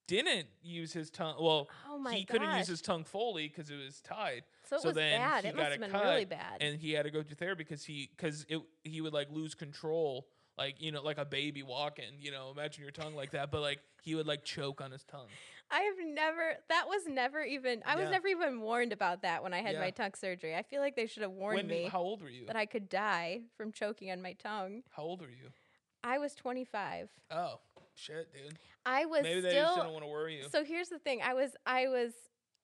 [0.08, 1.34] didn't use his tongue.
[1.40, 2.38] Well, oh my he gosh!
[2.38, 5.44] couldn't use his tongue fully because it was tied, so it so was then bad.
[5.44, 6.62] he It got have been really cut, bad.
[6.62, 9.54] and he had to go to therapy because he because it he would like lose
[9.54, 10.26] control,
[10.58, 12.18] like you know, like a baby walking.
[12.20, 15.04] You know, imagine your tongue like that, but like he would like choke on his
[15.04, 15.28] tongue.
[15.70, 16.54] I've never.
[16.68, 17.82] That was never even.
[17.84, 19.80] I was never even warned about that when I had Yeah.
[19.80, 20.54] my tongue surgery.
[20.54, 22.46] I feel like they should have warned when me how old were you?
[22.46, 24.82] that I could die from choking on my tongue.
[24.90, 25.50] How old were you?
[26.04, 27.08] I was 25.
[27.32, 27.58] Oh
[27.94, 28.56] shit, dude.
[28.84, 30.48] I was Maybe they just didn't want to worry you.
[30.50, 31.20] So here's the thing.
[31.22, 32.12] I was I was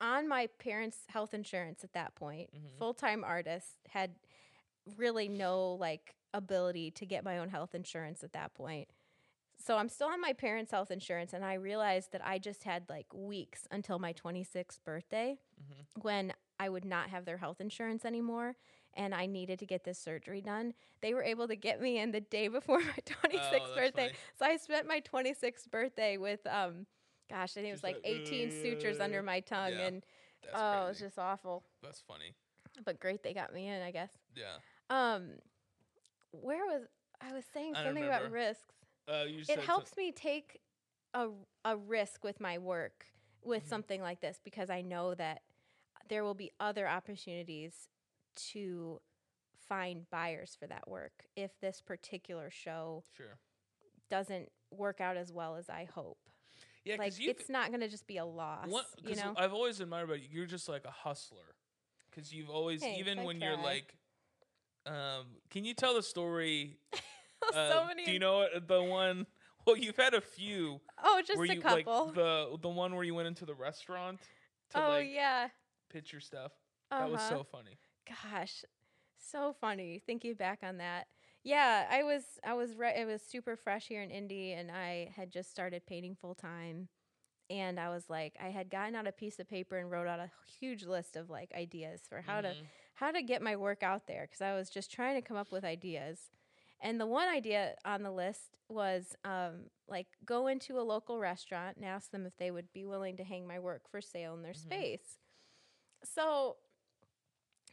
[0.01, 2.51] on my parents' health insurance at that point.
[2.55, 2.79] Mhm.
[2.79, 4.15] Full-time artist had
[4.97, 8.89] really no like ability to get my own health insurance at that point.
[9.59, 12.89] so I'm still on my parents' health insurance, and I realized that I just had
[12.89, 16.03] like weeks until my 26th birthday Mhm.
[16.03, 18.57] when I would not have their health insurance anymore.
[18.95, 20.75] And I needed to get this surgery done.
[21.01, 24.07] They were able to get me in the day before my 26th Oh, birthday.
[24.09, 24.19] funny.
[24.39, 26.87] So I spent my 26th birthday with, um,
[27.31, 29.73] gosh, I think it was like like, 18 sutures under "Uh," my tongue.
[29.73, 29.87] yeah.
[29.87, 30.07] And
[30.55, 31.63] oh, it was just awful.
[31.83, 32.35] That's funny.
[32.85, 34.11] But great, they got me in, I guess.
[34.35, 34.57] Yeah.
[34.91, 35.39] Um,
[36.33, 36.83] where was
[37.21, 38.75] I was saying I something about risks.
[39.09, 40.61] Uh, you It helps me take
[41.15, 41.29] a
[41.65, 43.07] a risk with my work
[43.43, 43.69] with Mhm.
[43.69, 45.43] something like this because I know that
[46.09, 47.89] there will be other opportunities
[48.35, 49.01] to
[49.69, 53.39] find buyers for that work if this particular show Sure.
[54.09, 56.19] doesn't work out as well as I hope.
[56.85, 57.31] Yeah, like you.
[57.31, 58.69] it's not going to just be a loss,
[58.99, 59.35] you know.
[59.37, 60.29] I've always admired about you.
[60.31, 61.55] You're just like a hustler.
[62.11, 63.95] Because you've always, Thanks, even I when you're like,
[64.87, 66.77] um, can you tell the story?
[67.53, 69.27] so uh, many Do you know what, the one?
[69.67, 70.81] Well, you've had a few.
[71.03, 72.07] Oh, just a you couple.
[72.07, 74.21] like the the one where you went into the restaurant
[74.71, 75.49] to oh like yeah.
[75.89, 76.53] pitch your stuff.
[76.91, 77.01] Uh-huh.
[77.05, 77.79] That was so funny.
[78.09, 78.65] gosh
[79.23, 81.07] so funny thinking back on that
[81.45, 85.11] yeah i was i was re- it was super fresh here in indy and i
[85.15, 86.89] had just started painting full time
[87.53, 90.19] and i was like i had gotten out a piece of paper and wrote out
[90.19, 92.67] a huge list of like ideas for how to Mhm.
[92.95, 95.53] how to get my work out there because i was just trying to come up
[95.53, 96.31] with ideas
[96.81, 101.77] and the one idea on the list was um, like go into a local restaurant
[101.77, 104.43] and ask them if they would be willing to hang my work for sale in
[104.43, 104.57] their Mhm.
[104.57, 105.19] space
[106.03, 106.57] so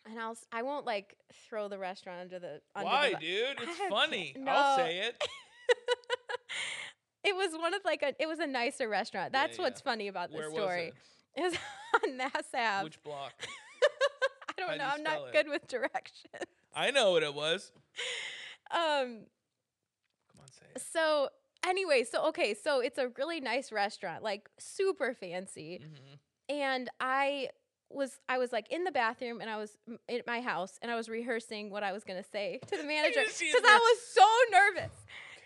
[0.06, 1.16] and I'll I won't like
[1.48, 3.58] throw the restaurant under the under Why, the dude?
[3.62, 4.36] It's I funny.
[4.38, 4.52] no.
[4.52, 5.24] I'll say it.
[7.30, 9.32] it was one of like a it was a nicer restaurant.
[9.34, 10.94] Yeah, That's what's funny about this Where story.
[11.36, 11.54] was It was
[12.04, 12.32] on it?
[12.56, 12.84] Ave.
[12.84, 13.34] Which block?
[14.50, 14.84] I don't how'd know.
[14.86, 15.34] you I'm not it?
[15.34, 16.44] good with directions.
[16.76, 17.72] I know what it was.
[18.72, 19.26] Um
[20.32, 20.82] Come on, say it.
[20.94, 21.30] so
[21.66, 25.80] anyway, so okay, so it's a really nice restaurant, like super fancy.
[25.82, 26.16] hmm
[26.52, 27.50] and I
[27.92, 30.92] was I was like in the bathroom and I was m- at my house and
[30.92, 33.70] I was rehearsing what I was gonna say to the manager just see his because
[33.70, 34.92] I was so nervous.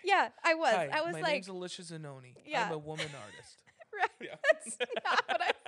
[0.04, 0.74] Yeah, I was.
[0.74, 2.34] Hi, I was my like, name's Alicia Zanoni.
[2.46, 2.66] Yeah.
[2.66, 3.62] I'm a woman artist.
[3.98, 4.10] right.
[4.20, 4.36] Yeah.
[4.52, 5.50] That's not what I.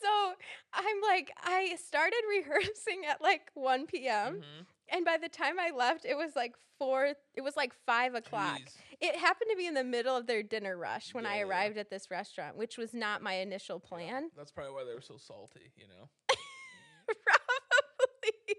[0.00, 0.32] So
[0.74, 4.34] I'm like, I started rehearsing at like 1 p.m.
[4.42, 4.66] Mhm.
[4.90, 7.14] and by the time I left, it was like four.
[7.34, 8.58] It was like five o'clock.
[8.58, 8.76] Jeez.
[9.00, 11.44] It happened to be in the middle of their dinner rush when Yeah, I yeah.
[11.44, 14.28] arrived at this restaurant, which was not my initial plan.
[14.36, 16.10] That's probably why they were so salty, you know?
[17.06, 18.56] Probably.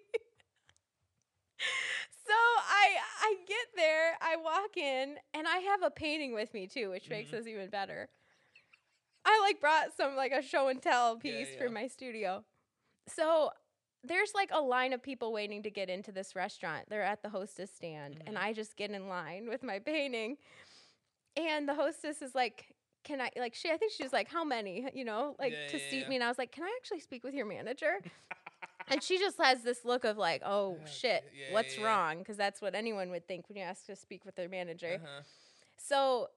[2.86, 6.90] I I get there, I walk in, and I have a painting with me too,
[6.90, 7.32] which makes Mhm.
[7.32, 8.10] this even better.
[9.26, 11.64] I like brought some like a show and tell piece yeah.
[11.66, 12.44] for my studio.
[13.08, 13.52] So
[14.04, 16.90] there's like a line of people waiting to get into this restaurant.
[16.90, 18.42] They're at the hostess stand, and Mhm.
[18.42, 20.38] I just get in line with my painting.
[21.38, 23.70] And the hostess is like, "Can I like she?
[23.72, 24.88] I think she was like, how many?
[24.94, 26.10] You know, like Yeah, to yeah, seat yeah.
[26.10, 28.00] me." And I was like, "Can I actually speak with your manager?"
[28.90, 31.88] and she just has this look of like, "Oh Okay, shit, yeah, what's yeah, yeah.
[31.88, 35.00] wrong?" Because that's what anyone would think when you ask to speak with their manager.
[35.04, 35.22] Uh-huh.
[35.78, 36.30] So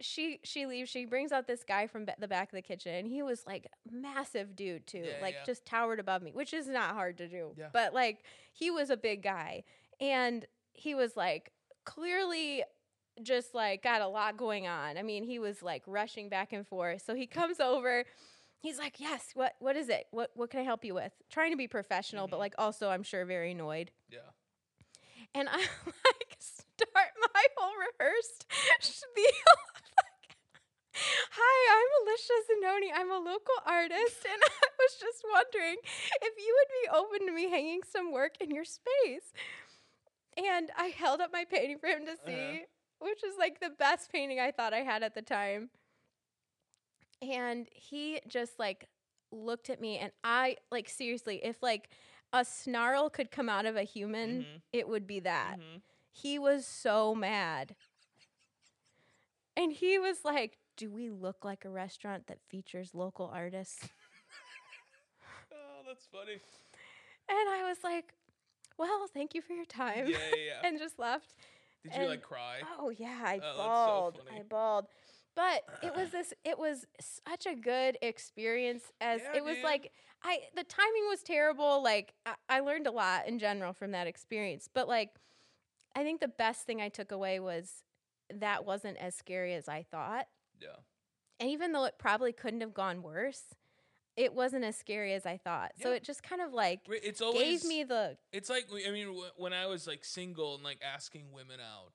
[0.00, 0.90] she she leaves.
[0.90, 3.44] She brings out this guy from ba- the back of the kitchen, and he was
[3.46, 5.44] like massive dude too, Yeah, like yeah.
[5.46, 7.52] just towered above me, which is not hard to do.
[7.56, 7.68] Yeah.
[7.72, 9.64] But like he was a big guy,
[10.00, 11.52] and he was like
[11.84, 12.64] clearly
[13.22, 14.96] just like got a lot going on.
[14.96, 17.02] I mean, he was like rushing back and forth.
[17.06, 18.04] So he comes over.
[18.62, 20.06] He's like, "Yes, what what is it?
[20.12, 22.40] What what can I help you with?" Trying to be professional, but Mhm.
[22.46, 23.90] like also I'm sure very annoyed.
[24.08, 24.30] Yeah.
[25.34, 28.46] And I like start my whole rehearsed
[28.80, 29.24] spiel.
[29.98, 30.36] like,
[31.32, 32.92] Hi, I'm Alicia Zanoni.
[32.94, 35.76] I'm a local artist, and I was just wondering
[36.22, 39.32] if you would be open to me hanging some work in your space.
[40.36, 42.66] And I held up my painting for him to see, Uh-huh.
[43.00, 45.70] which is like the best painting I thought I had at the time.
[47.22, 48.88] And he just like
[49.30, 51.88] looked at me, and I like seriously, if like
[52.32, 54.62] a snarl could come out of a human, Mhm.
[54.72, 55.58] it would be that.
[55.60, 55.82] Mhm.
[56.10, 57.76] He was so mad.
[59.56, 63.88] And he was like, Do we look like a restaurant that features local artists?
[65.54, 66.40] Oh, that's funny.
[67.28, 68.14] And I was like,
[68.78, 70.08] Well, thank you for your time.
[70.08, 70.60] Yeah, yeah, yeah.
[70.64, 71.34] and just left.
[71.82, 72.62] Did you like cry?
[72.78, 74.20] Oh yeah, I Oh, so bawled.
[74.26, 74.40] funny.
[74.40, 74.86] I bawled.
[75.34, 79.64] But it was this it was such a good experience as Yeah, it was dude.
[79.64, 81.82] like I the timing was terrible.
[81.82, 84.68] Like I, I learned a lot in general from that experience.
[84.72, 85.10] But like
[85.94, 87.82] I think the best thing I took away was
[88.34, 90.26] that wasn't as scary as I thought.
[90.60, 90.76] Yeah.
[91.40, 93.42] And even though it probably couldn't have gone worse,
[94.16, 95.72] it wasn't as scary as I thought.
[95.82, 99.08] So it just kind of like It's always gave me the It's like I mean,
[99.36, 101.92] when I was like single and like asking women out,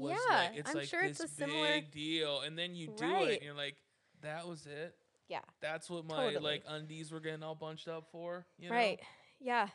[0.00, 2.74] was Yeah, like it's I'm like sure this it's a similar- big deal, and then
[2.74, 3.76] you do it, and you're like,
[4.22, 4.94] that was it.
[5.28, 5.40] Yeah.
[5.60, 6.42] That's what my Totally.
[6.42, 8.46] like undies were getting all bunched up for.
[8.58, 8.74] You know?
[8.74, 9.00] Right.
[9.38, 9.68] Yeah.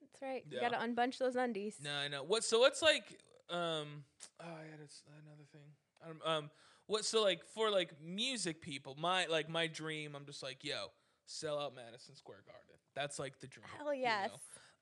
[0.00, 0.44] That's right.
[0.50, 1.78] You got to unbunch those undies.
[1.82, 2.22] No, I know.
[2.22, 2.44] What?
[2.44, 3.04] So what's like?
[3.48, 4.04] Um.
[4.40, 4.70] Oh, yeah.
[4.70, 5.70] had a s another thing.
[6.06, 6.50] Um, um.
[6.86, 7.04] What?
[7.04, 10.14] So like for like music people, my like my dream.
[10.14, 10.88] I'm just like, yo,
[11.26, 12.76] sell out Madison Square Garden.
[12.94, 13.66] That's like the dream.
[13.78, 14.30] Hell you yes.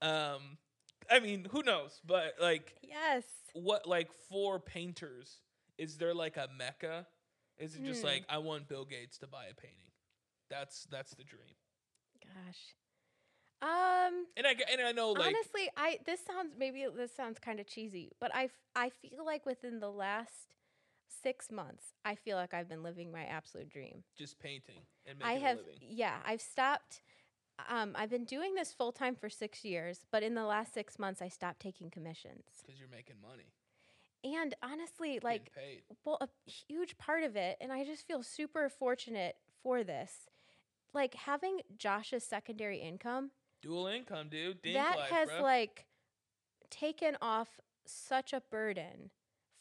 [0.03, 0.09] know?
[0.09, 0.59] Um.
[1.11, 2.01] I mean, who knows?
[2.05, 3.25] But like, Yes.
[3.53, 5.41] what like for painters?
[5.79, 7.07] Is there like a mecca?
[7.59, 8.05] Is it just Hmm.
[8.05, 9.91] like I want Bill Gates to buy a painting?
[10.51, 11.55] That's that's the dream.
[12.25, 12.75] Gosh.
[13.63, 17.61] Um And I and I know like honestly, I this sounds maybe this sounds kind
[17.61, 20.55] of cheesy, but I I feel like within the last
[21.23, 24.05] 6 months, I feel like I've been living my absolute dream.
[24.17, 25.81] just painting and I have a living.
[25.81, 27.03] yeah, I've stopped
[27.69, 30.99] um I've been doing this full time for 6 years, but in the last 6
[30.99, 32.45] months I stopped taking commissions.
[32.65, 33.53] Because you're making money,
[34.25, 35.53] And honestly, like
[36.05, 40.29] well, a huge part of it, and I just feel super fortunate for this.
[40.93, 43.31] Like having Josh's secondary income,
[43.63, 44.63] Dual income, dude.
[44.63, 45.43] Dink that life, has bruh.
[45.43, 45.87] like
[46.71, 49.11] taken off such a burden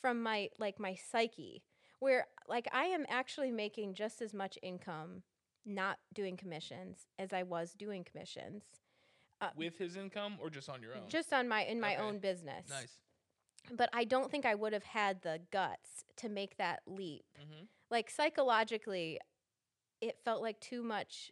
[0.01, 1.63] from my like my psyche
[1.99, 5.23] where like I am actually making just as much income
[5.65, 8.63] not doing commissions as I was doing commissions
[9.55, 11.07] with his income or just on your own.
[11.07, 12.03] just on my in my Okay.
[12.05, 12.67] own business.
[12.69, 12.97] nice.
[13.71, 17.65] But I don't think I would have had the guts to make that leap hmm
[17.91, 19.19] like psychologically
[20.01, 21.31] it felt like too much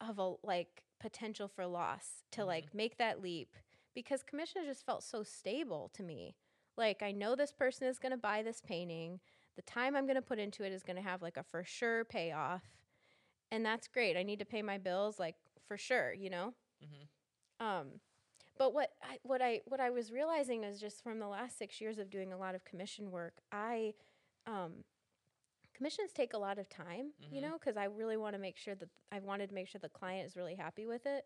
[0.00, 2.46] of a like potential for loss to Mhm.
[2.46, 3.54] like make that leap
[3.94, 6.34] because commission just felt so stable to me
[6.76, 9.20] like i know this person is going to buy this painting
[9.56, 11.62] the time i'm going to put into it is going to have like a for
[11.64, 12.62] sure payoff
[13.50, 14.16] and that's great.
[14.16, 15.36] I need to pay my bills like
[15.66, 16.54] for sure you know?
[16.80, 17.08] Hmm
[17.60, 18.00] um,
[18.58, 21.80] but what I, what I what I was realizing is just from the last six
[21.80, 23.94] years of doing a lot of commission work, I
[24.46, 24.84] um,
[25.74, 27.42] commissions take a lot of time, you Mhm.
[27.42, 29.88] know, because I really want to make sure that I wanted to make sure the
[29.88, 31.24] client is really happy with it,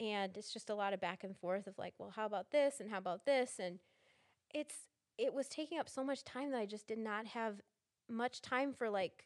[0.00, 2.80] and it's just a lot of back and forth of like, well, how about this
[2.80, 3.78] and how about this, and
[4.54, 4.88] it's
[5.18, 7.60] it was taking up so much time that I just did not have
[8.08, 9.24] much time for like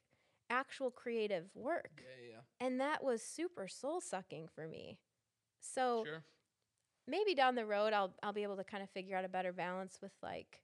[0.51, 4.99] actual creative work, Yeah, yeah, and that was super soul sucking for me.
[5.61, 6.05] So.
[6.05, 6.25] Sure.
[7.09, 9.53] maybe down the road I'll I'll be able to kind of figure out a better
[9.53, 10.61] balance with like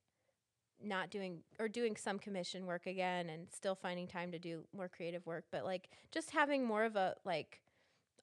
[0.83, 4.89] not doing or doing some commission work again and still finding time to do more
[4.89, 7.61] creative work but like just having more of a like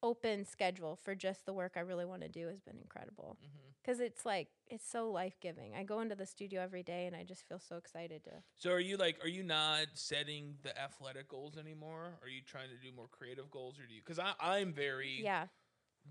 [0.02, 3.48] open schedule for just the work I really want to do has been incredible hmm
[3.86, 5.74] cuz it's like it's so life-giving.
[5.76, 8.72] I go into the studio every day and I just feel so excited to So
[8.72, 12.20] are you like, are you not setting the athletic goals anymore?
[12.22, 14.02] Are you trying to do more creative goals, or do you?
[14.02, 15.48] Because I I'm very Yeah.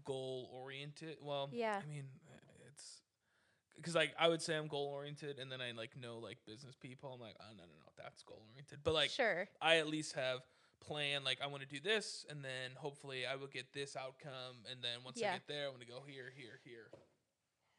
[0.04, 1.18] goal oriented.
[1.22, 1.80] Well, Yeah.
[1.84, 2.06] I mean,
[2.68, 3.02] it's
[3.76, 6.74] because like I would say I'm goal oriented, and then I like know like business
[6.74, 7.12] people.
[7.12, 8.80] I'm like, oh no no no, that's goal oriented.
[8.82, 9.48] But like sure.
[9.60, 10.40] I at least have
[10.80, 14.64] plan like I want to do this, and then hopefully I will get this outcome,
[14.70, 15.30] and then once Yeah.
[15.30, 16.90] I get there, I want to go here here here.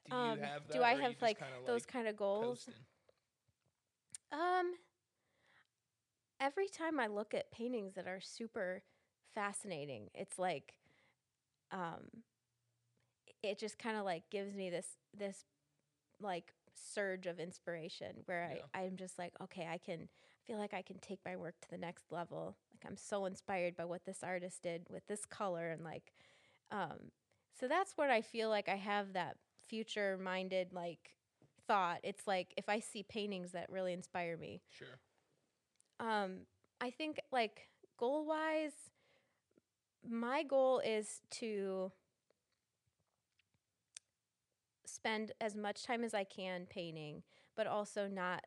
[0.10, 0.74] Do you Um, have that?
[0.74, 2.68] do I you have like those like, kind of goals?
[4.32, 4.74] Um,
[6.40, 8.84] every time I look at paintings that are super
[9.34, 10.74] fascinating, it's like,
[11.72, 12.24] um,
[13.44, 15.46] it just kind of like gives me this this
[16.22, 18.62] like surge of inspiration where Yeah.
[18.74, 20.10] I I'm just like, okay, I can
[20.46, 22.58] feel like I can take my work to the next level.
[22.82, 26.14] Like I'm so inspired by what this artist did with this color and like,
[26.72, 27.12] um,
[27.60, 31.16] so that's what I feel like I have that future minded like
[31.68, 32.00] thought.
[32.04, 34.62] It's like if I see paintings that really inspire me.
[34.70, 35.00] Sure.
[36.00, 36.42] Um,
[36.80, 37.68] I think like
[37.98, 38.72] goal wise,
[40.08, 41.92] my goal is to
[44.86, 47.24] spend as much time as I can painting,
[47.56, 48.46] but also not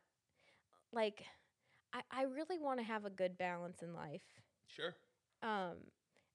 [0.91, 1.25] like
[1.93, 4.23] I, I really want to have a good balance in life.
[4.67, 4.95] Sure.
[5.41, 5.77] Um,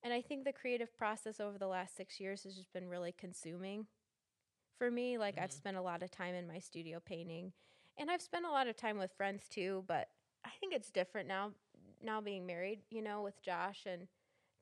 [0.03, 3.13] and I think the creative process over the last six years has just been really
[3.13, 3.87] consuming
[4.79, 5.19] for me.
[5.19, 5.57] Like I've Mhm.
[5.57, 7.53] spent a lot of time in my studio painting,
[7.99, 9.85] and I've spent a lot of time with friends too.
[9.87, 10.09] But
[10.45, 11.53] I think it's different now.
[12.03, 14.09] Now being married, you know, with Josh and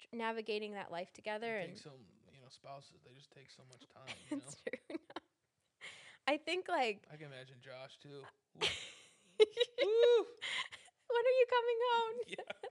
[0.01, 1.93] tr- navigating that life together, I and think some
[2.33, 4.17] you know spouses they just take so much time.
[4.31, 4.99] You know, true.
[6.27, 8.27] I think like I can imagine Josh too.
[9.83, 10.27] Ooh.
[11.17, 12.15] when are you coming home?
[12.29, 12.69] Yeah.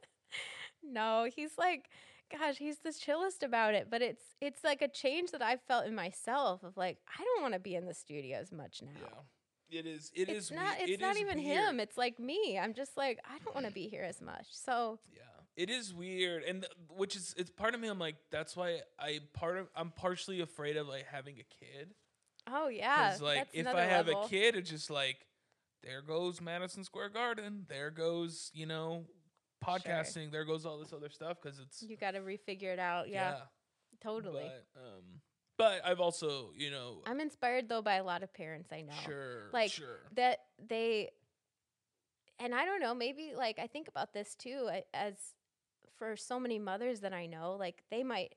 [0.84, 1.90] no, he's like,
[2.32, 3.88] gosh, he's the chillest about it.
[3.90, 7.42] But it's it's like a change that I've felt in myself of like, I don't
[7.42, 8.90] want to be in the studio as much now.
[9.02, 9.80] Yeah.
[9.80, 10.12] It is.
[10.14, 10.76] It it's is not.
[10.80, 11.58] It's it not even weird.
[11.58, 11.80] him.
[11.80, 12.60] It's like me.
[12.62, 14.46] I'm just like I don't want to be here as much.
[14.52, 15.22] So Yeah,
[15.56, 17.88] it is weird, and th- which is it's part of me.
[17.88, 21.96] I'm like, that's why I part of I'm partially afraid of like having a kid.
[22.48, 25.26] oh yeah, Because like if I have a kid, it's just like
[25.86, 27.66] there goes Madison Square Garden.
[27.70, 29.06] There goes you know
[29.64, 30.32] podcasting.
[30.32, 33.10] There goes all this other stuff because it's You got to refigure it out.
[33.10, 33.38] Yeah,
[34.02, 34.44] totally.
[34.44, 35.04] But um,
[35.58, 38.94] but I've also you know I'm inspired though by a lot of parents I know
[39.06, 41.12] sure Like, sure that they,
[42.40, 45.14] and I don't know, maybe like I think about this too as
[45.98, 48.36] for so many mothers that I know, like they might,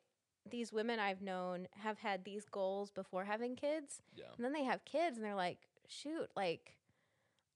[0.49, 4.64] these women I've known have had these goals before having kids, yeah and then they
[4.64, 6.78] have kids and they're like, shoot, like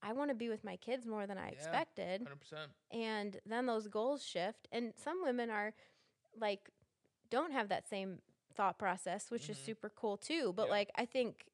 [0.03, 1.51] I want to be with my kids more than I Yeah.
[1.53, 2.21] expected.
[2.23, 5.73] hundred percent and then those goals shift and some women are
[6.39, 6.69] like
[7.29, 8.19] don't have that same
[8.53, 9.65] thought process which is Mhm.
[9.65, 10.71] super cool too but Yeah.
[10.77, 11.45] like i think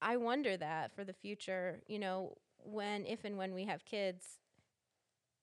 [0.00, 4.38] i wonder that for the future you know when if and when we have kids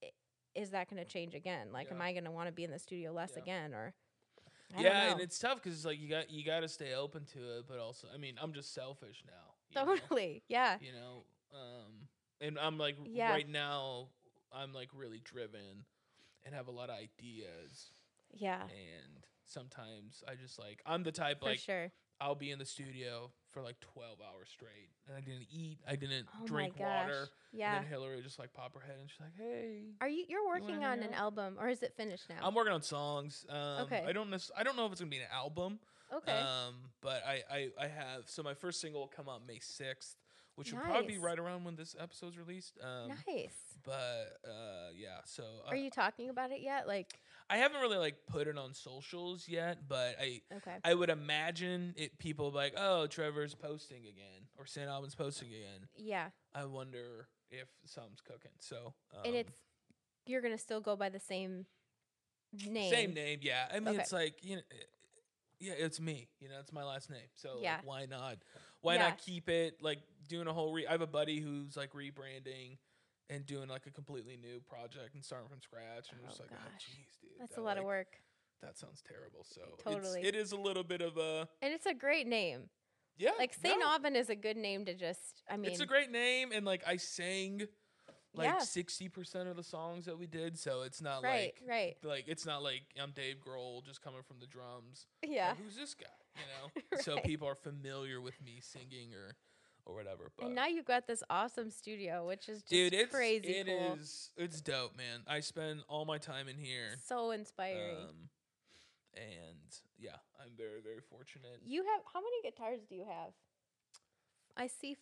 [0.03, 0.11] i-
[0.55, 2.71] is that going to change again like am i going to want to be in
[2.71, 3.41] the studio less Yeah.
[3.43, 3.93] again or
[4.75, 7.25] I yeah, and it's tough because it's like you got you got to stay open
[7.33, 9.53] to it, but also I mean I'm just selfish now.
[9.69, 9.95] you know?
[9.97, 12.07] totally yeah you know um
[12.39, 13.31] and i'm like Yeah.
[13.31, 14.07] right now
[14.51, 15.85] i'm like really driven
[16.43, 17.91] and have a lot of ideas.
[18.33, 18.63] Yeah.
[18.63, 21.91] And sometimes i just like i'm the type for like sure.
[22.21, 25.95] I'll be in the studio for like 12 hours straight and i didn't eat i
[25.97, 27.27] didn't oh drink water.
[27.51, 30.07] yeah and then hillary would just like pop her head and she's like hey are
[30.07, 32.35] you you're working hang on an album or is it finished now?
[32.41, 33.45] I'm working on songs.
[33.49, 34.03] Um Okay.
[34.07, 35.79] i don't nec- i don't know if it's gonna be an album.
[36.15, 36.31] Okay.
[36.31, 40.15] Um but I, I i have so my first single will come out may 6th
[40.55, 43.55] which will probably be right around when this episode's released um nice.
[43.83, 46.87] but uh yeah so are uh, you talking about it yet?
[46.87, 50.77] Like i haven't really like put it on socials yet but i okay.
[50.83, 54.87] I would imagine it people like oh trevor's posting again or St.
[54.89, 55.87] Aubin's posting again.
[55.97, 56.29] Yeah.
[56.53, 59.53] I wonder if something's cooking so um, and it's
[60.25, 61.65] you're gonna still go by the same
[62.67, 62.91] name.
[62.91, 63.67] same name yeah.
[63.73, 63.99] I mean Okay.
[63.99, 64.61] it's like you know
[65.59, 67.77] yeah it's me you know it's my last name so like, Yeah.
[67.83, 68.37] why not
[68.81, 69.09] why Yeah.
[69.09, 72.77] not keep it like doing a whole re i have a buddy who's like rebranding
[73.29, 76.43] and doing like a completely new project and starting from scratch and I'm just Oh,
[76.43, 78.07] like oh jeez dude That's that, a lot like, of work,
[78.61, 79.43] That sounds terrible.
[79.45, 80.19] So Totally.
[80.19, 82.69] it's, it is a little bit of a and it's a great name.
[83.17, 83.31] yeah.
[83.39, 85.43] Like Saint no, Aubin is a good name to just.
[85.49, 87.61] I mean, it's a great name, and like I sang
[88.33, 88.59] like Yeah.
[88.59, 92.23] sixty percent of the songs that we did, so it's not right, like right, like
[92.27, 95.05] it's not like I'm Dave Grohl just coming from the drums.
[95.25, 96.05] yeah, Like, who's this guy?
[96.35, 96.43] You
[96.93, 99.35] know, so people are familiar with me singing or
[99.85, 100.31] or whatever.
[100.37, 103.65] But and now you've got this awesome studio, which is just dude, it's crazy It
[103.67, 103.95] cool.
[103.99, 105.23] is- it's dope, man.
[105.27, 106.95] I spend all my time in here.
[107.05, 107.97] So inspiring.
[107.97, 108.29] Um,
[109.15, 109.57] and
[109.97, 111.59] yeah, I'm very very fortunate.
[111.65, 113.33] you have how many guitars do you have?
[114.55, 114.95] I see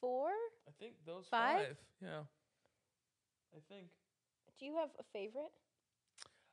[0.00, 0.28] four.
[0.66, 1.66] I think those Five?
[1.66, 1.76] five.
[2.00, 2.20] Yeah.
[3.54, 3.88] I think.
[4.58, 5.52] Do you have a favorite?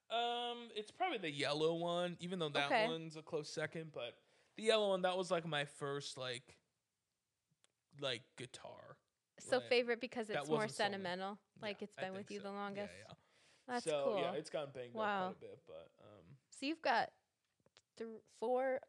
[0.09, 2.85] Um, it's probably the yellow one, even though that Okay.
[2.85, 3.91] one's a close second.
[3.93, 4.17] But
[4.57, 6.57] the yellow one, that was like my first like,
[7.99, 8.97] like guitar.
[9.39, 11.39] So favorite because it's more sentimental.
[11.61, 12.43] Like Yeah, it's I been with you so.
[12.43, 12.93] the longest.
[13.07, 13.13] yeah.
[13.67, 14.17] That's so cool.
[14.21, 15.29] yeah, it's gotten banged Wow.
[15.29, 17.11] up quite a bit, but um, So you've got
[17.97, 18.81] th- four,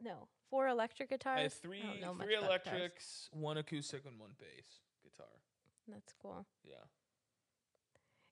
[0.00, 1.38] no, four electric guitars.
[1.38, 2.66] I have three much three about guitars.
[2.66, 5.26] electrics, one acoustic, and one bass guitar.
[5.86, 6.46] That's cool.
[6.64, 6.76] Yeah,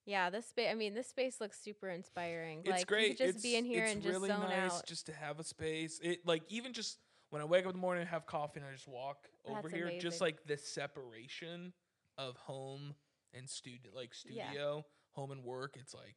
[0.07, 0.69] Yeah, this space.
[0.71, 2.61] I mean, this space looks super inspiring.
[2.65, 3.19] it's like great.
[3.19, 4.87] just it's, be in here and just really zone nice out.
[4.87, 6.01] just to have a space.
[6.03, 6.99] It like even just
[7.31, 9.63] when I wake up in the morning and have coffee and I just walk over
[9.63, 11.73] That's here, just like the separation
[12.19, 12.95] of home
[13.33, 14.47] and student, like Yeah.
[14.49, 15.77] studio, home and work.
[15.79, 16.17] It's like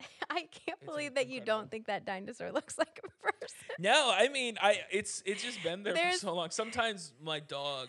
[0.30, 3.56] I can't It's believe that you don't think that dinosaur looks like a person.
[3.78, 6.50] no, I mean, I it's it's just been there for so long.
[6.50, 7.88] Sometimes my dog,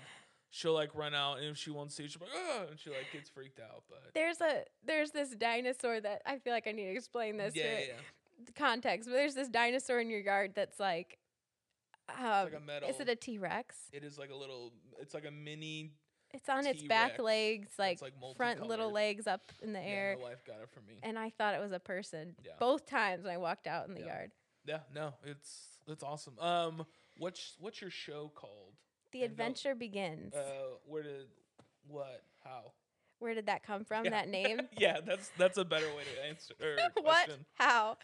[0.49, 2.89] she'll like run out and if she won't see, she'll be like, oh, and she
[2.89, 3.83] like gets freaked out.
[3.89, 7.55] But There's a there's this dinosaur that I feel like I need to explain this
[7.55, 8.45] yeah, to yeah, yeah.
[8.45, 9.09] the context.
[9.09, 11.17] But there's this dinosaur in your yard that's like,
[12.09, 12.89] um, like a metal.
[12.89, 13.75] is it a T Rex?
[13.91, 14.73] It is like a little.
[14.99, 15.91] It's like a mini.
[16.33, 20.11] It's on its back legs, like, like, front little legs up in the air.
[20.17, 20.99] Yeah, my wife got it for me.
[21.01, 22.51] and I thought it was a person Yeah.
[22.59, 24.07] both times when I walked out in the Yeah.
[24.07, 24.31] yard.
[24.65, 26.37] Yeah, no, it's it's awesome.
[26.39, 26.85] Um,
[27.17, 28.66] what's what's your show called?
[29.11, 30.33] The And adventure begins.
[30.33, 31.27] Uh, where did
[31.87, 32.73] what how?
[33.19, 34.05] Where did that come from?
[34.05, 34.11] Yeah.
[34.11, 34.61] That name?
[34.77, 36.53] yeah, that's that's a better way to answer.
[37.01, 37.29] What?
[37.55, 37.97] How?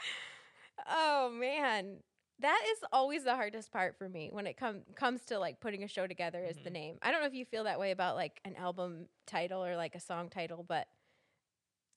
[0.89, 1.97] Oh man,
[2.39, 5.84] that is always the hardest part for me when it com- comes to like putting
[5.84, 6.43] a show together.
[6.43, 6.74] Is the Mhm.
[6.74, 6.97] name?
[7.01, 9.93] I don't know if you feel that way about like an album title or like
[9.95, 10.88] a song title, but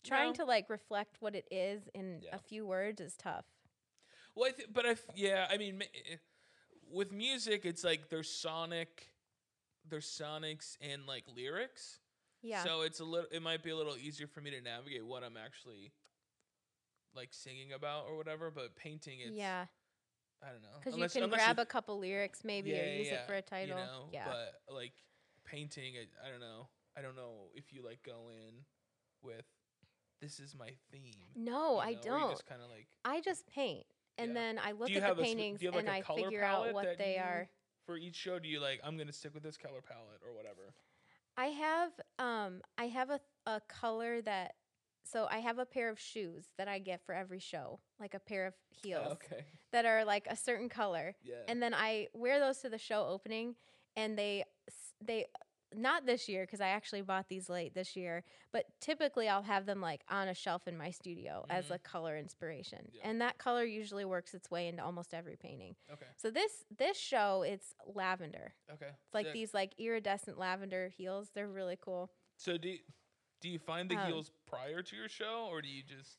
[0.05, 0.35] trying No.
[0.35, 2.35] to like reflect what it is in Yeah.
[2.35, 3.47] a few words is tough.
[4.35, 6.17] Well, I th- but I f- yeah, I mean, ma- eh,
[6.93, 9.09] with music, it's like there's sonic,
[9.89, 12.01] there's sonics and like lyrics.
[12.43, 12.63] Yeah.
[12.65, 13.29] So it's a little.
[13.33, 15.93] It might be a little easier for me to navigate what I'm actually
[17.15, 18.51] like singing about or whatever.
[18.51, 19.67] But painting, it's yeah,
[20.43, 20.79] I don't know.
[20.79, 23.35] because you can grab you- a couple lyrics maybe Yeah, or use yeah, it for
[23.35, 23.79] a title.
[23.79, 24.25] You know, yeah.
[24.27, 24.93] but like
[25.45, 26.69] painting, I, I don't know.
[26.97, 28.55] I don't know if you like go in
[29.23, 29.45] with
[30.21, 31.15] this is my theme.
[31.35, 32.31] No, you I know, you don't.
[32.31, 33.87] just kind of like I just paint,
[34.19, 34.35] and Yeah.
[34.35, 36.99] then I look at the paintings you have and like I a figure out what
[36.99, 37.49] they you- are.
[37.85, 38.39] for each show?
[38.39, 40.75] Do you like I'm gonna stick with this color palette or whatever?
[41.37, 44.55] I have um I have a a color that
[45.05, 48.19] so I have a pair of shoes that I get for every show, like a
[48.19, 49.45] pair of heels Oh, okay.
[49.71, 51.15] that are like a certain color.
[51.23, 51.43] Yeah.
[51.47, 53.55] And then I wear those to the show opening
[53.97, 54.45] and they
[55.01, 55.27] they
[55.77, 59.67] not this year because I actually bought these late this year, but typically I'll have
[59.67, 61.75] them like on a shelf in my studio as Mhm.
[61.75, 62.89] a color inspiration.
[62.93, 63.09] Yeah.
[63.09, 65.77] And that color usually works its way into almost every painting.
[65.93, 66.07] okay.
[66.17, 68.55] So this this show it's lavender.
[68.71, 68.89] Okay.
[68.89, 69.35] It's like sick.
[69.35, 71.31] these like iridescent lavender heels.
[71.35, 72.11] They're really cool.
[72.37, 72.79] So do you,
[73.41, 76.19] do you find the Um, heels prior to your show, or do you just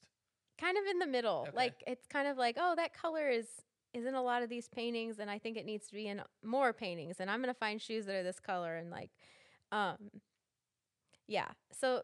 [0.58, 1.46] Kind of in the middle.
[1.48, 1.52] Okay.
[1.56, 3.48] Like it's kind of like, oh, that color is
[3.94, 6.22] is in a lot of these paintings and I think it needs to be in
[6.44, 9.12] more paintings and I'm going to find shoes that are this color and like
[9.72, 10.10] um
[11.28, 11.50] yeah.
[11.72, 12.04] So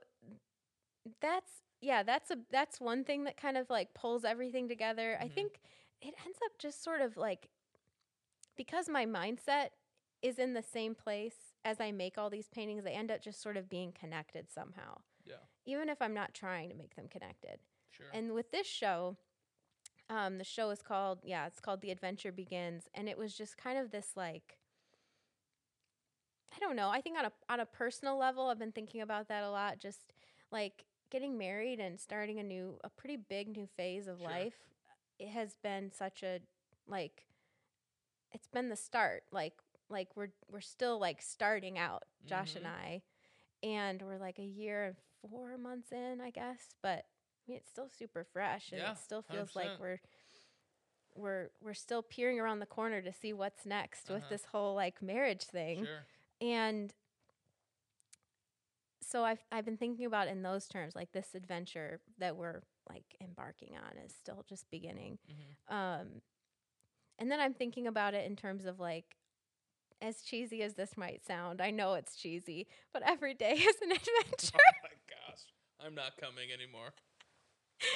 [1.22, 1.52] that's
[1.82, 5.18] yeah, that's a that's one thing that kind of like pulls everything together.
[5.20, 5.34] I Mhm.
[5.34, 5.62] think
[6.02, 7.50] it ends up just sort of like
[8.56, 9.70] because my mindset
[10.22, 13.42] is in the same place as I make all these paintings, they end up just
[13.42, 15.02] sort of being connected somehow.
[15.26, 15.36] Yeah.
[15.66, 17.60] Even if I'm not trying to make them connected.
[17.90, 18.08] sure?
[18.14, 19.18] And with this show,
[20.10, 23.58] um, the show is called yeah, it's called The Adventure Begins, and it was just
[23.58, 24.58] kind of this like
[26.56, 26.90] I don't know.
[26.90, 29.80] I think on a on a personal level, I've been thinking about that a lot.
[29.80, 30.00] Just
[30.52, 34.28] like getting married and starting a new, a pretty big new phase of Sure.
[34.30, 34.54] life.
[35.20, 36.40] It has been such a
[36.88, 37.26] like,
[38.32, 39.24] it's been the start.
[39.32, 39.54] Like
[39.90, 42.70] like we're we're still like starting out, Josh and Mhm.
[42.70, 43.02] I,
[43.64, 44.96] and we're like a year and
[45.30, 46.76] four months in, I guess.
[46.82, 49.80] But I mean, it's still super fresh, and Yeah, it still feels like 100%.
[49.80, 50.00] we're
[51.16, 54.30] we're we're still peering around the corner to see what's next with Uh-huh.
[54.30, 55.86] this whole like marriage thing.
[55.86, 56.06] Sure.
[56.42, 56.94] And
[59.02, 63.16] so I've I've been thinking about in those terms, like this adventure that we're like
[63.22, 65.20] embarking on is still just beginning.
[65.30, 65.74] Mhm.
[65.74, 66.08] Um,
[67.20, 69.16] and then I'm thinking about it in terms of like,
[70.02, 73.92] as cheesy as this might sound, I know it's cheesy, but every day is an
[73.92, 74.58] adventure.
[74.58, 75.42] Oh my gosh,
[75.86, 76.94] I'm not coming anymore.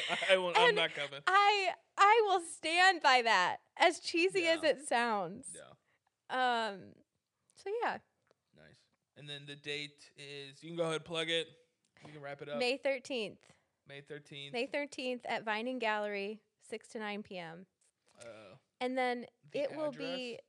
[0.09, 1.21] I, I won't, I'm not coming.
[1.25, 5.47] I I will stand by that, as cheesy as it sounds.
[5.55, 6.67] Yeah.
[6.69, 6.79] Um.
[7.55, 7.97] So yeah.
[9.17, 11.47] And then the date is you can go ahead and plug it.
[12.05, 12.59] We can wrap it up.
[12.59, 13.39] May thirteenth.
[13.89, 14.51] May 13th.
[14.51, 17.65] May thirteenth at Vining Gallery, six to nine p.m.
[18.21, 18.25] uh,
[18.81, 19.97] And then The it will address?
[20.15, 20.39] be.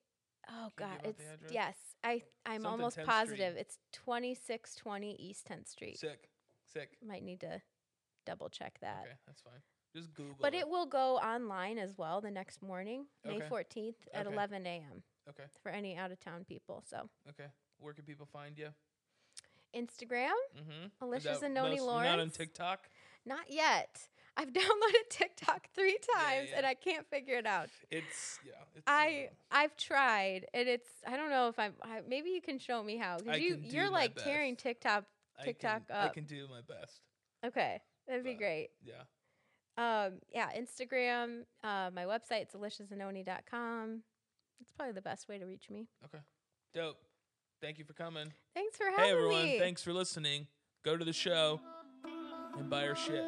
[0.50, 1.00] Oh Can God!
[1.04, 1.76] It's yes.
[2.02, 3.52] I I'm Something almost positive.
[3.52, 3.60] Street.
[3.60, 5.98] It's twenty six twenty East Tenth Street.
[5.98, 6.28] sick.
[6.72, 6.98] Sick.
[7.06, 7.62] Might need to
[8.26, 9.02] double check that.
[9.04, 9.60] Okay, that's fine.
[9.94, 10.58] Just Google But it.
[10.60, 13.46] it will go online as well the next morning, May Okay.
[13.48, 14.34] 14th at Okay.
[14.34, 15.02] 11 a.m.
[15.30, 15.44] Okay.
[15.62, 16.82] for any out of town people.
[16.86, 17.46] So, Okay.
[17.80, 18.68] Where can people find you?
[19.76, 21.04] Instagram, Mm-hmm.
[21.04, 22.88] Alicia Zanoni Not on TikTok.
[23.26, 24.00] not yet.
[24.36, 26.64] I've downloaded TikTok three Yeah, times and.
[26.64, 27.68] I can't figure it out.
[27.90, 28.52] It's yeah.
[28.74, 32.40] It's, I uh, I've tried and it's I don't know if I'm I, maybe you
[32.40, 34.62] can show me how because you you're like tearing best.
[34.64, 35.04] TikTok.
[35.40, 37.00] I TikTok can, I can do my best.
[37.44, 38.70] Okay, that'd be great.
[38.82, 39.02] Yeah.
[39.76, 44.02] Um, yeah, Instagram, uh, my website's aliciazanoni.com.
[44.60, 45.86] It's probably the best way to reach me.
[46.04, 46.18] Okay.
[46.74, 46.96] Dope.
[47.60, 48.32] Thank you for coming.
[48.54, 49.04] Thanks for having me.
[49.04, 49.58] Hey everyone, me.
[49.58, 50.46] thanks for listening.
[50.84, 51.60] Go to the show
[52.56, 53.24] and buy our shit.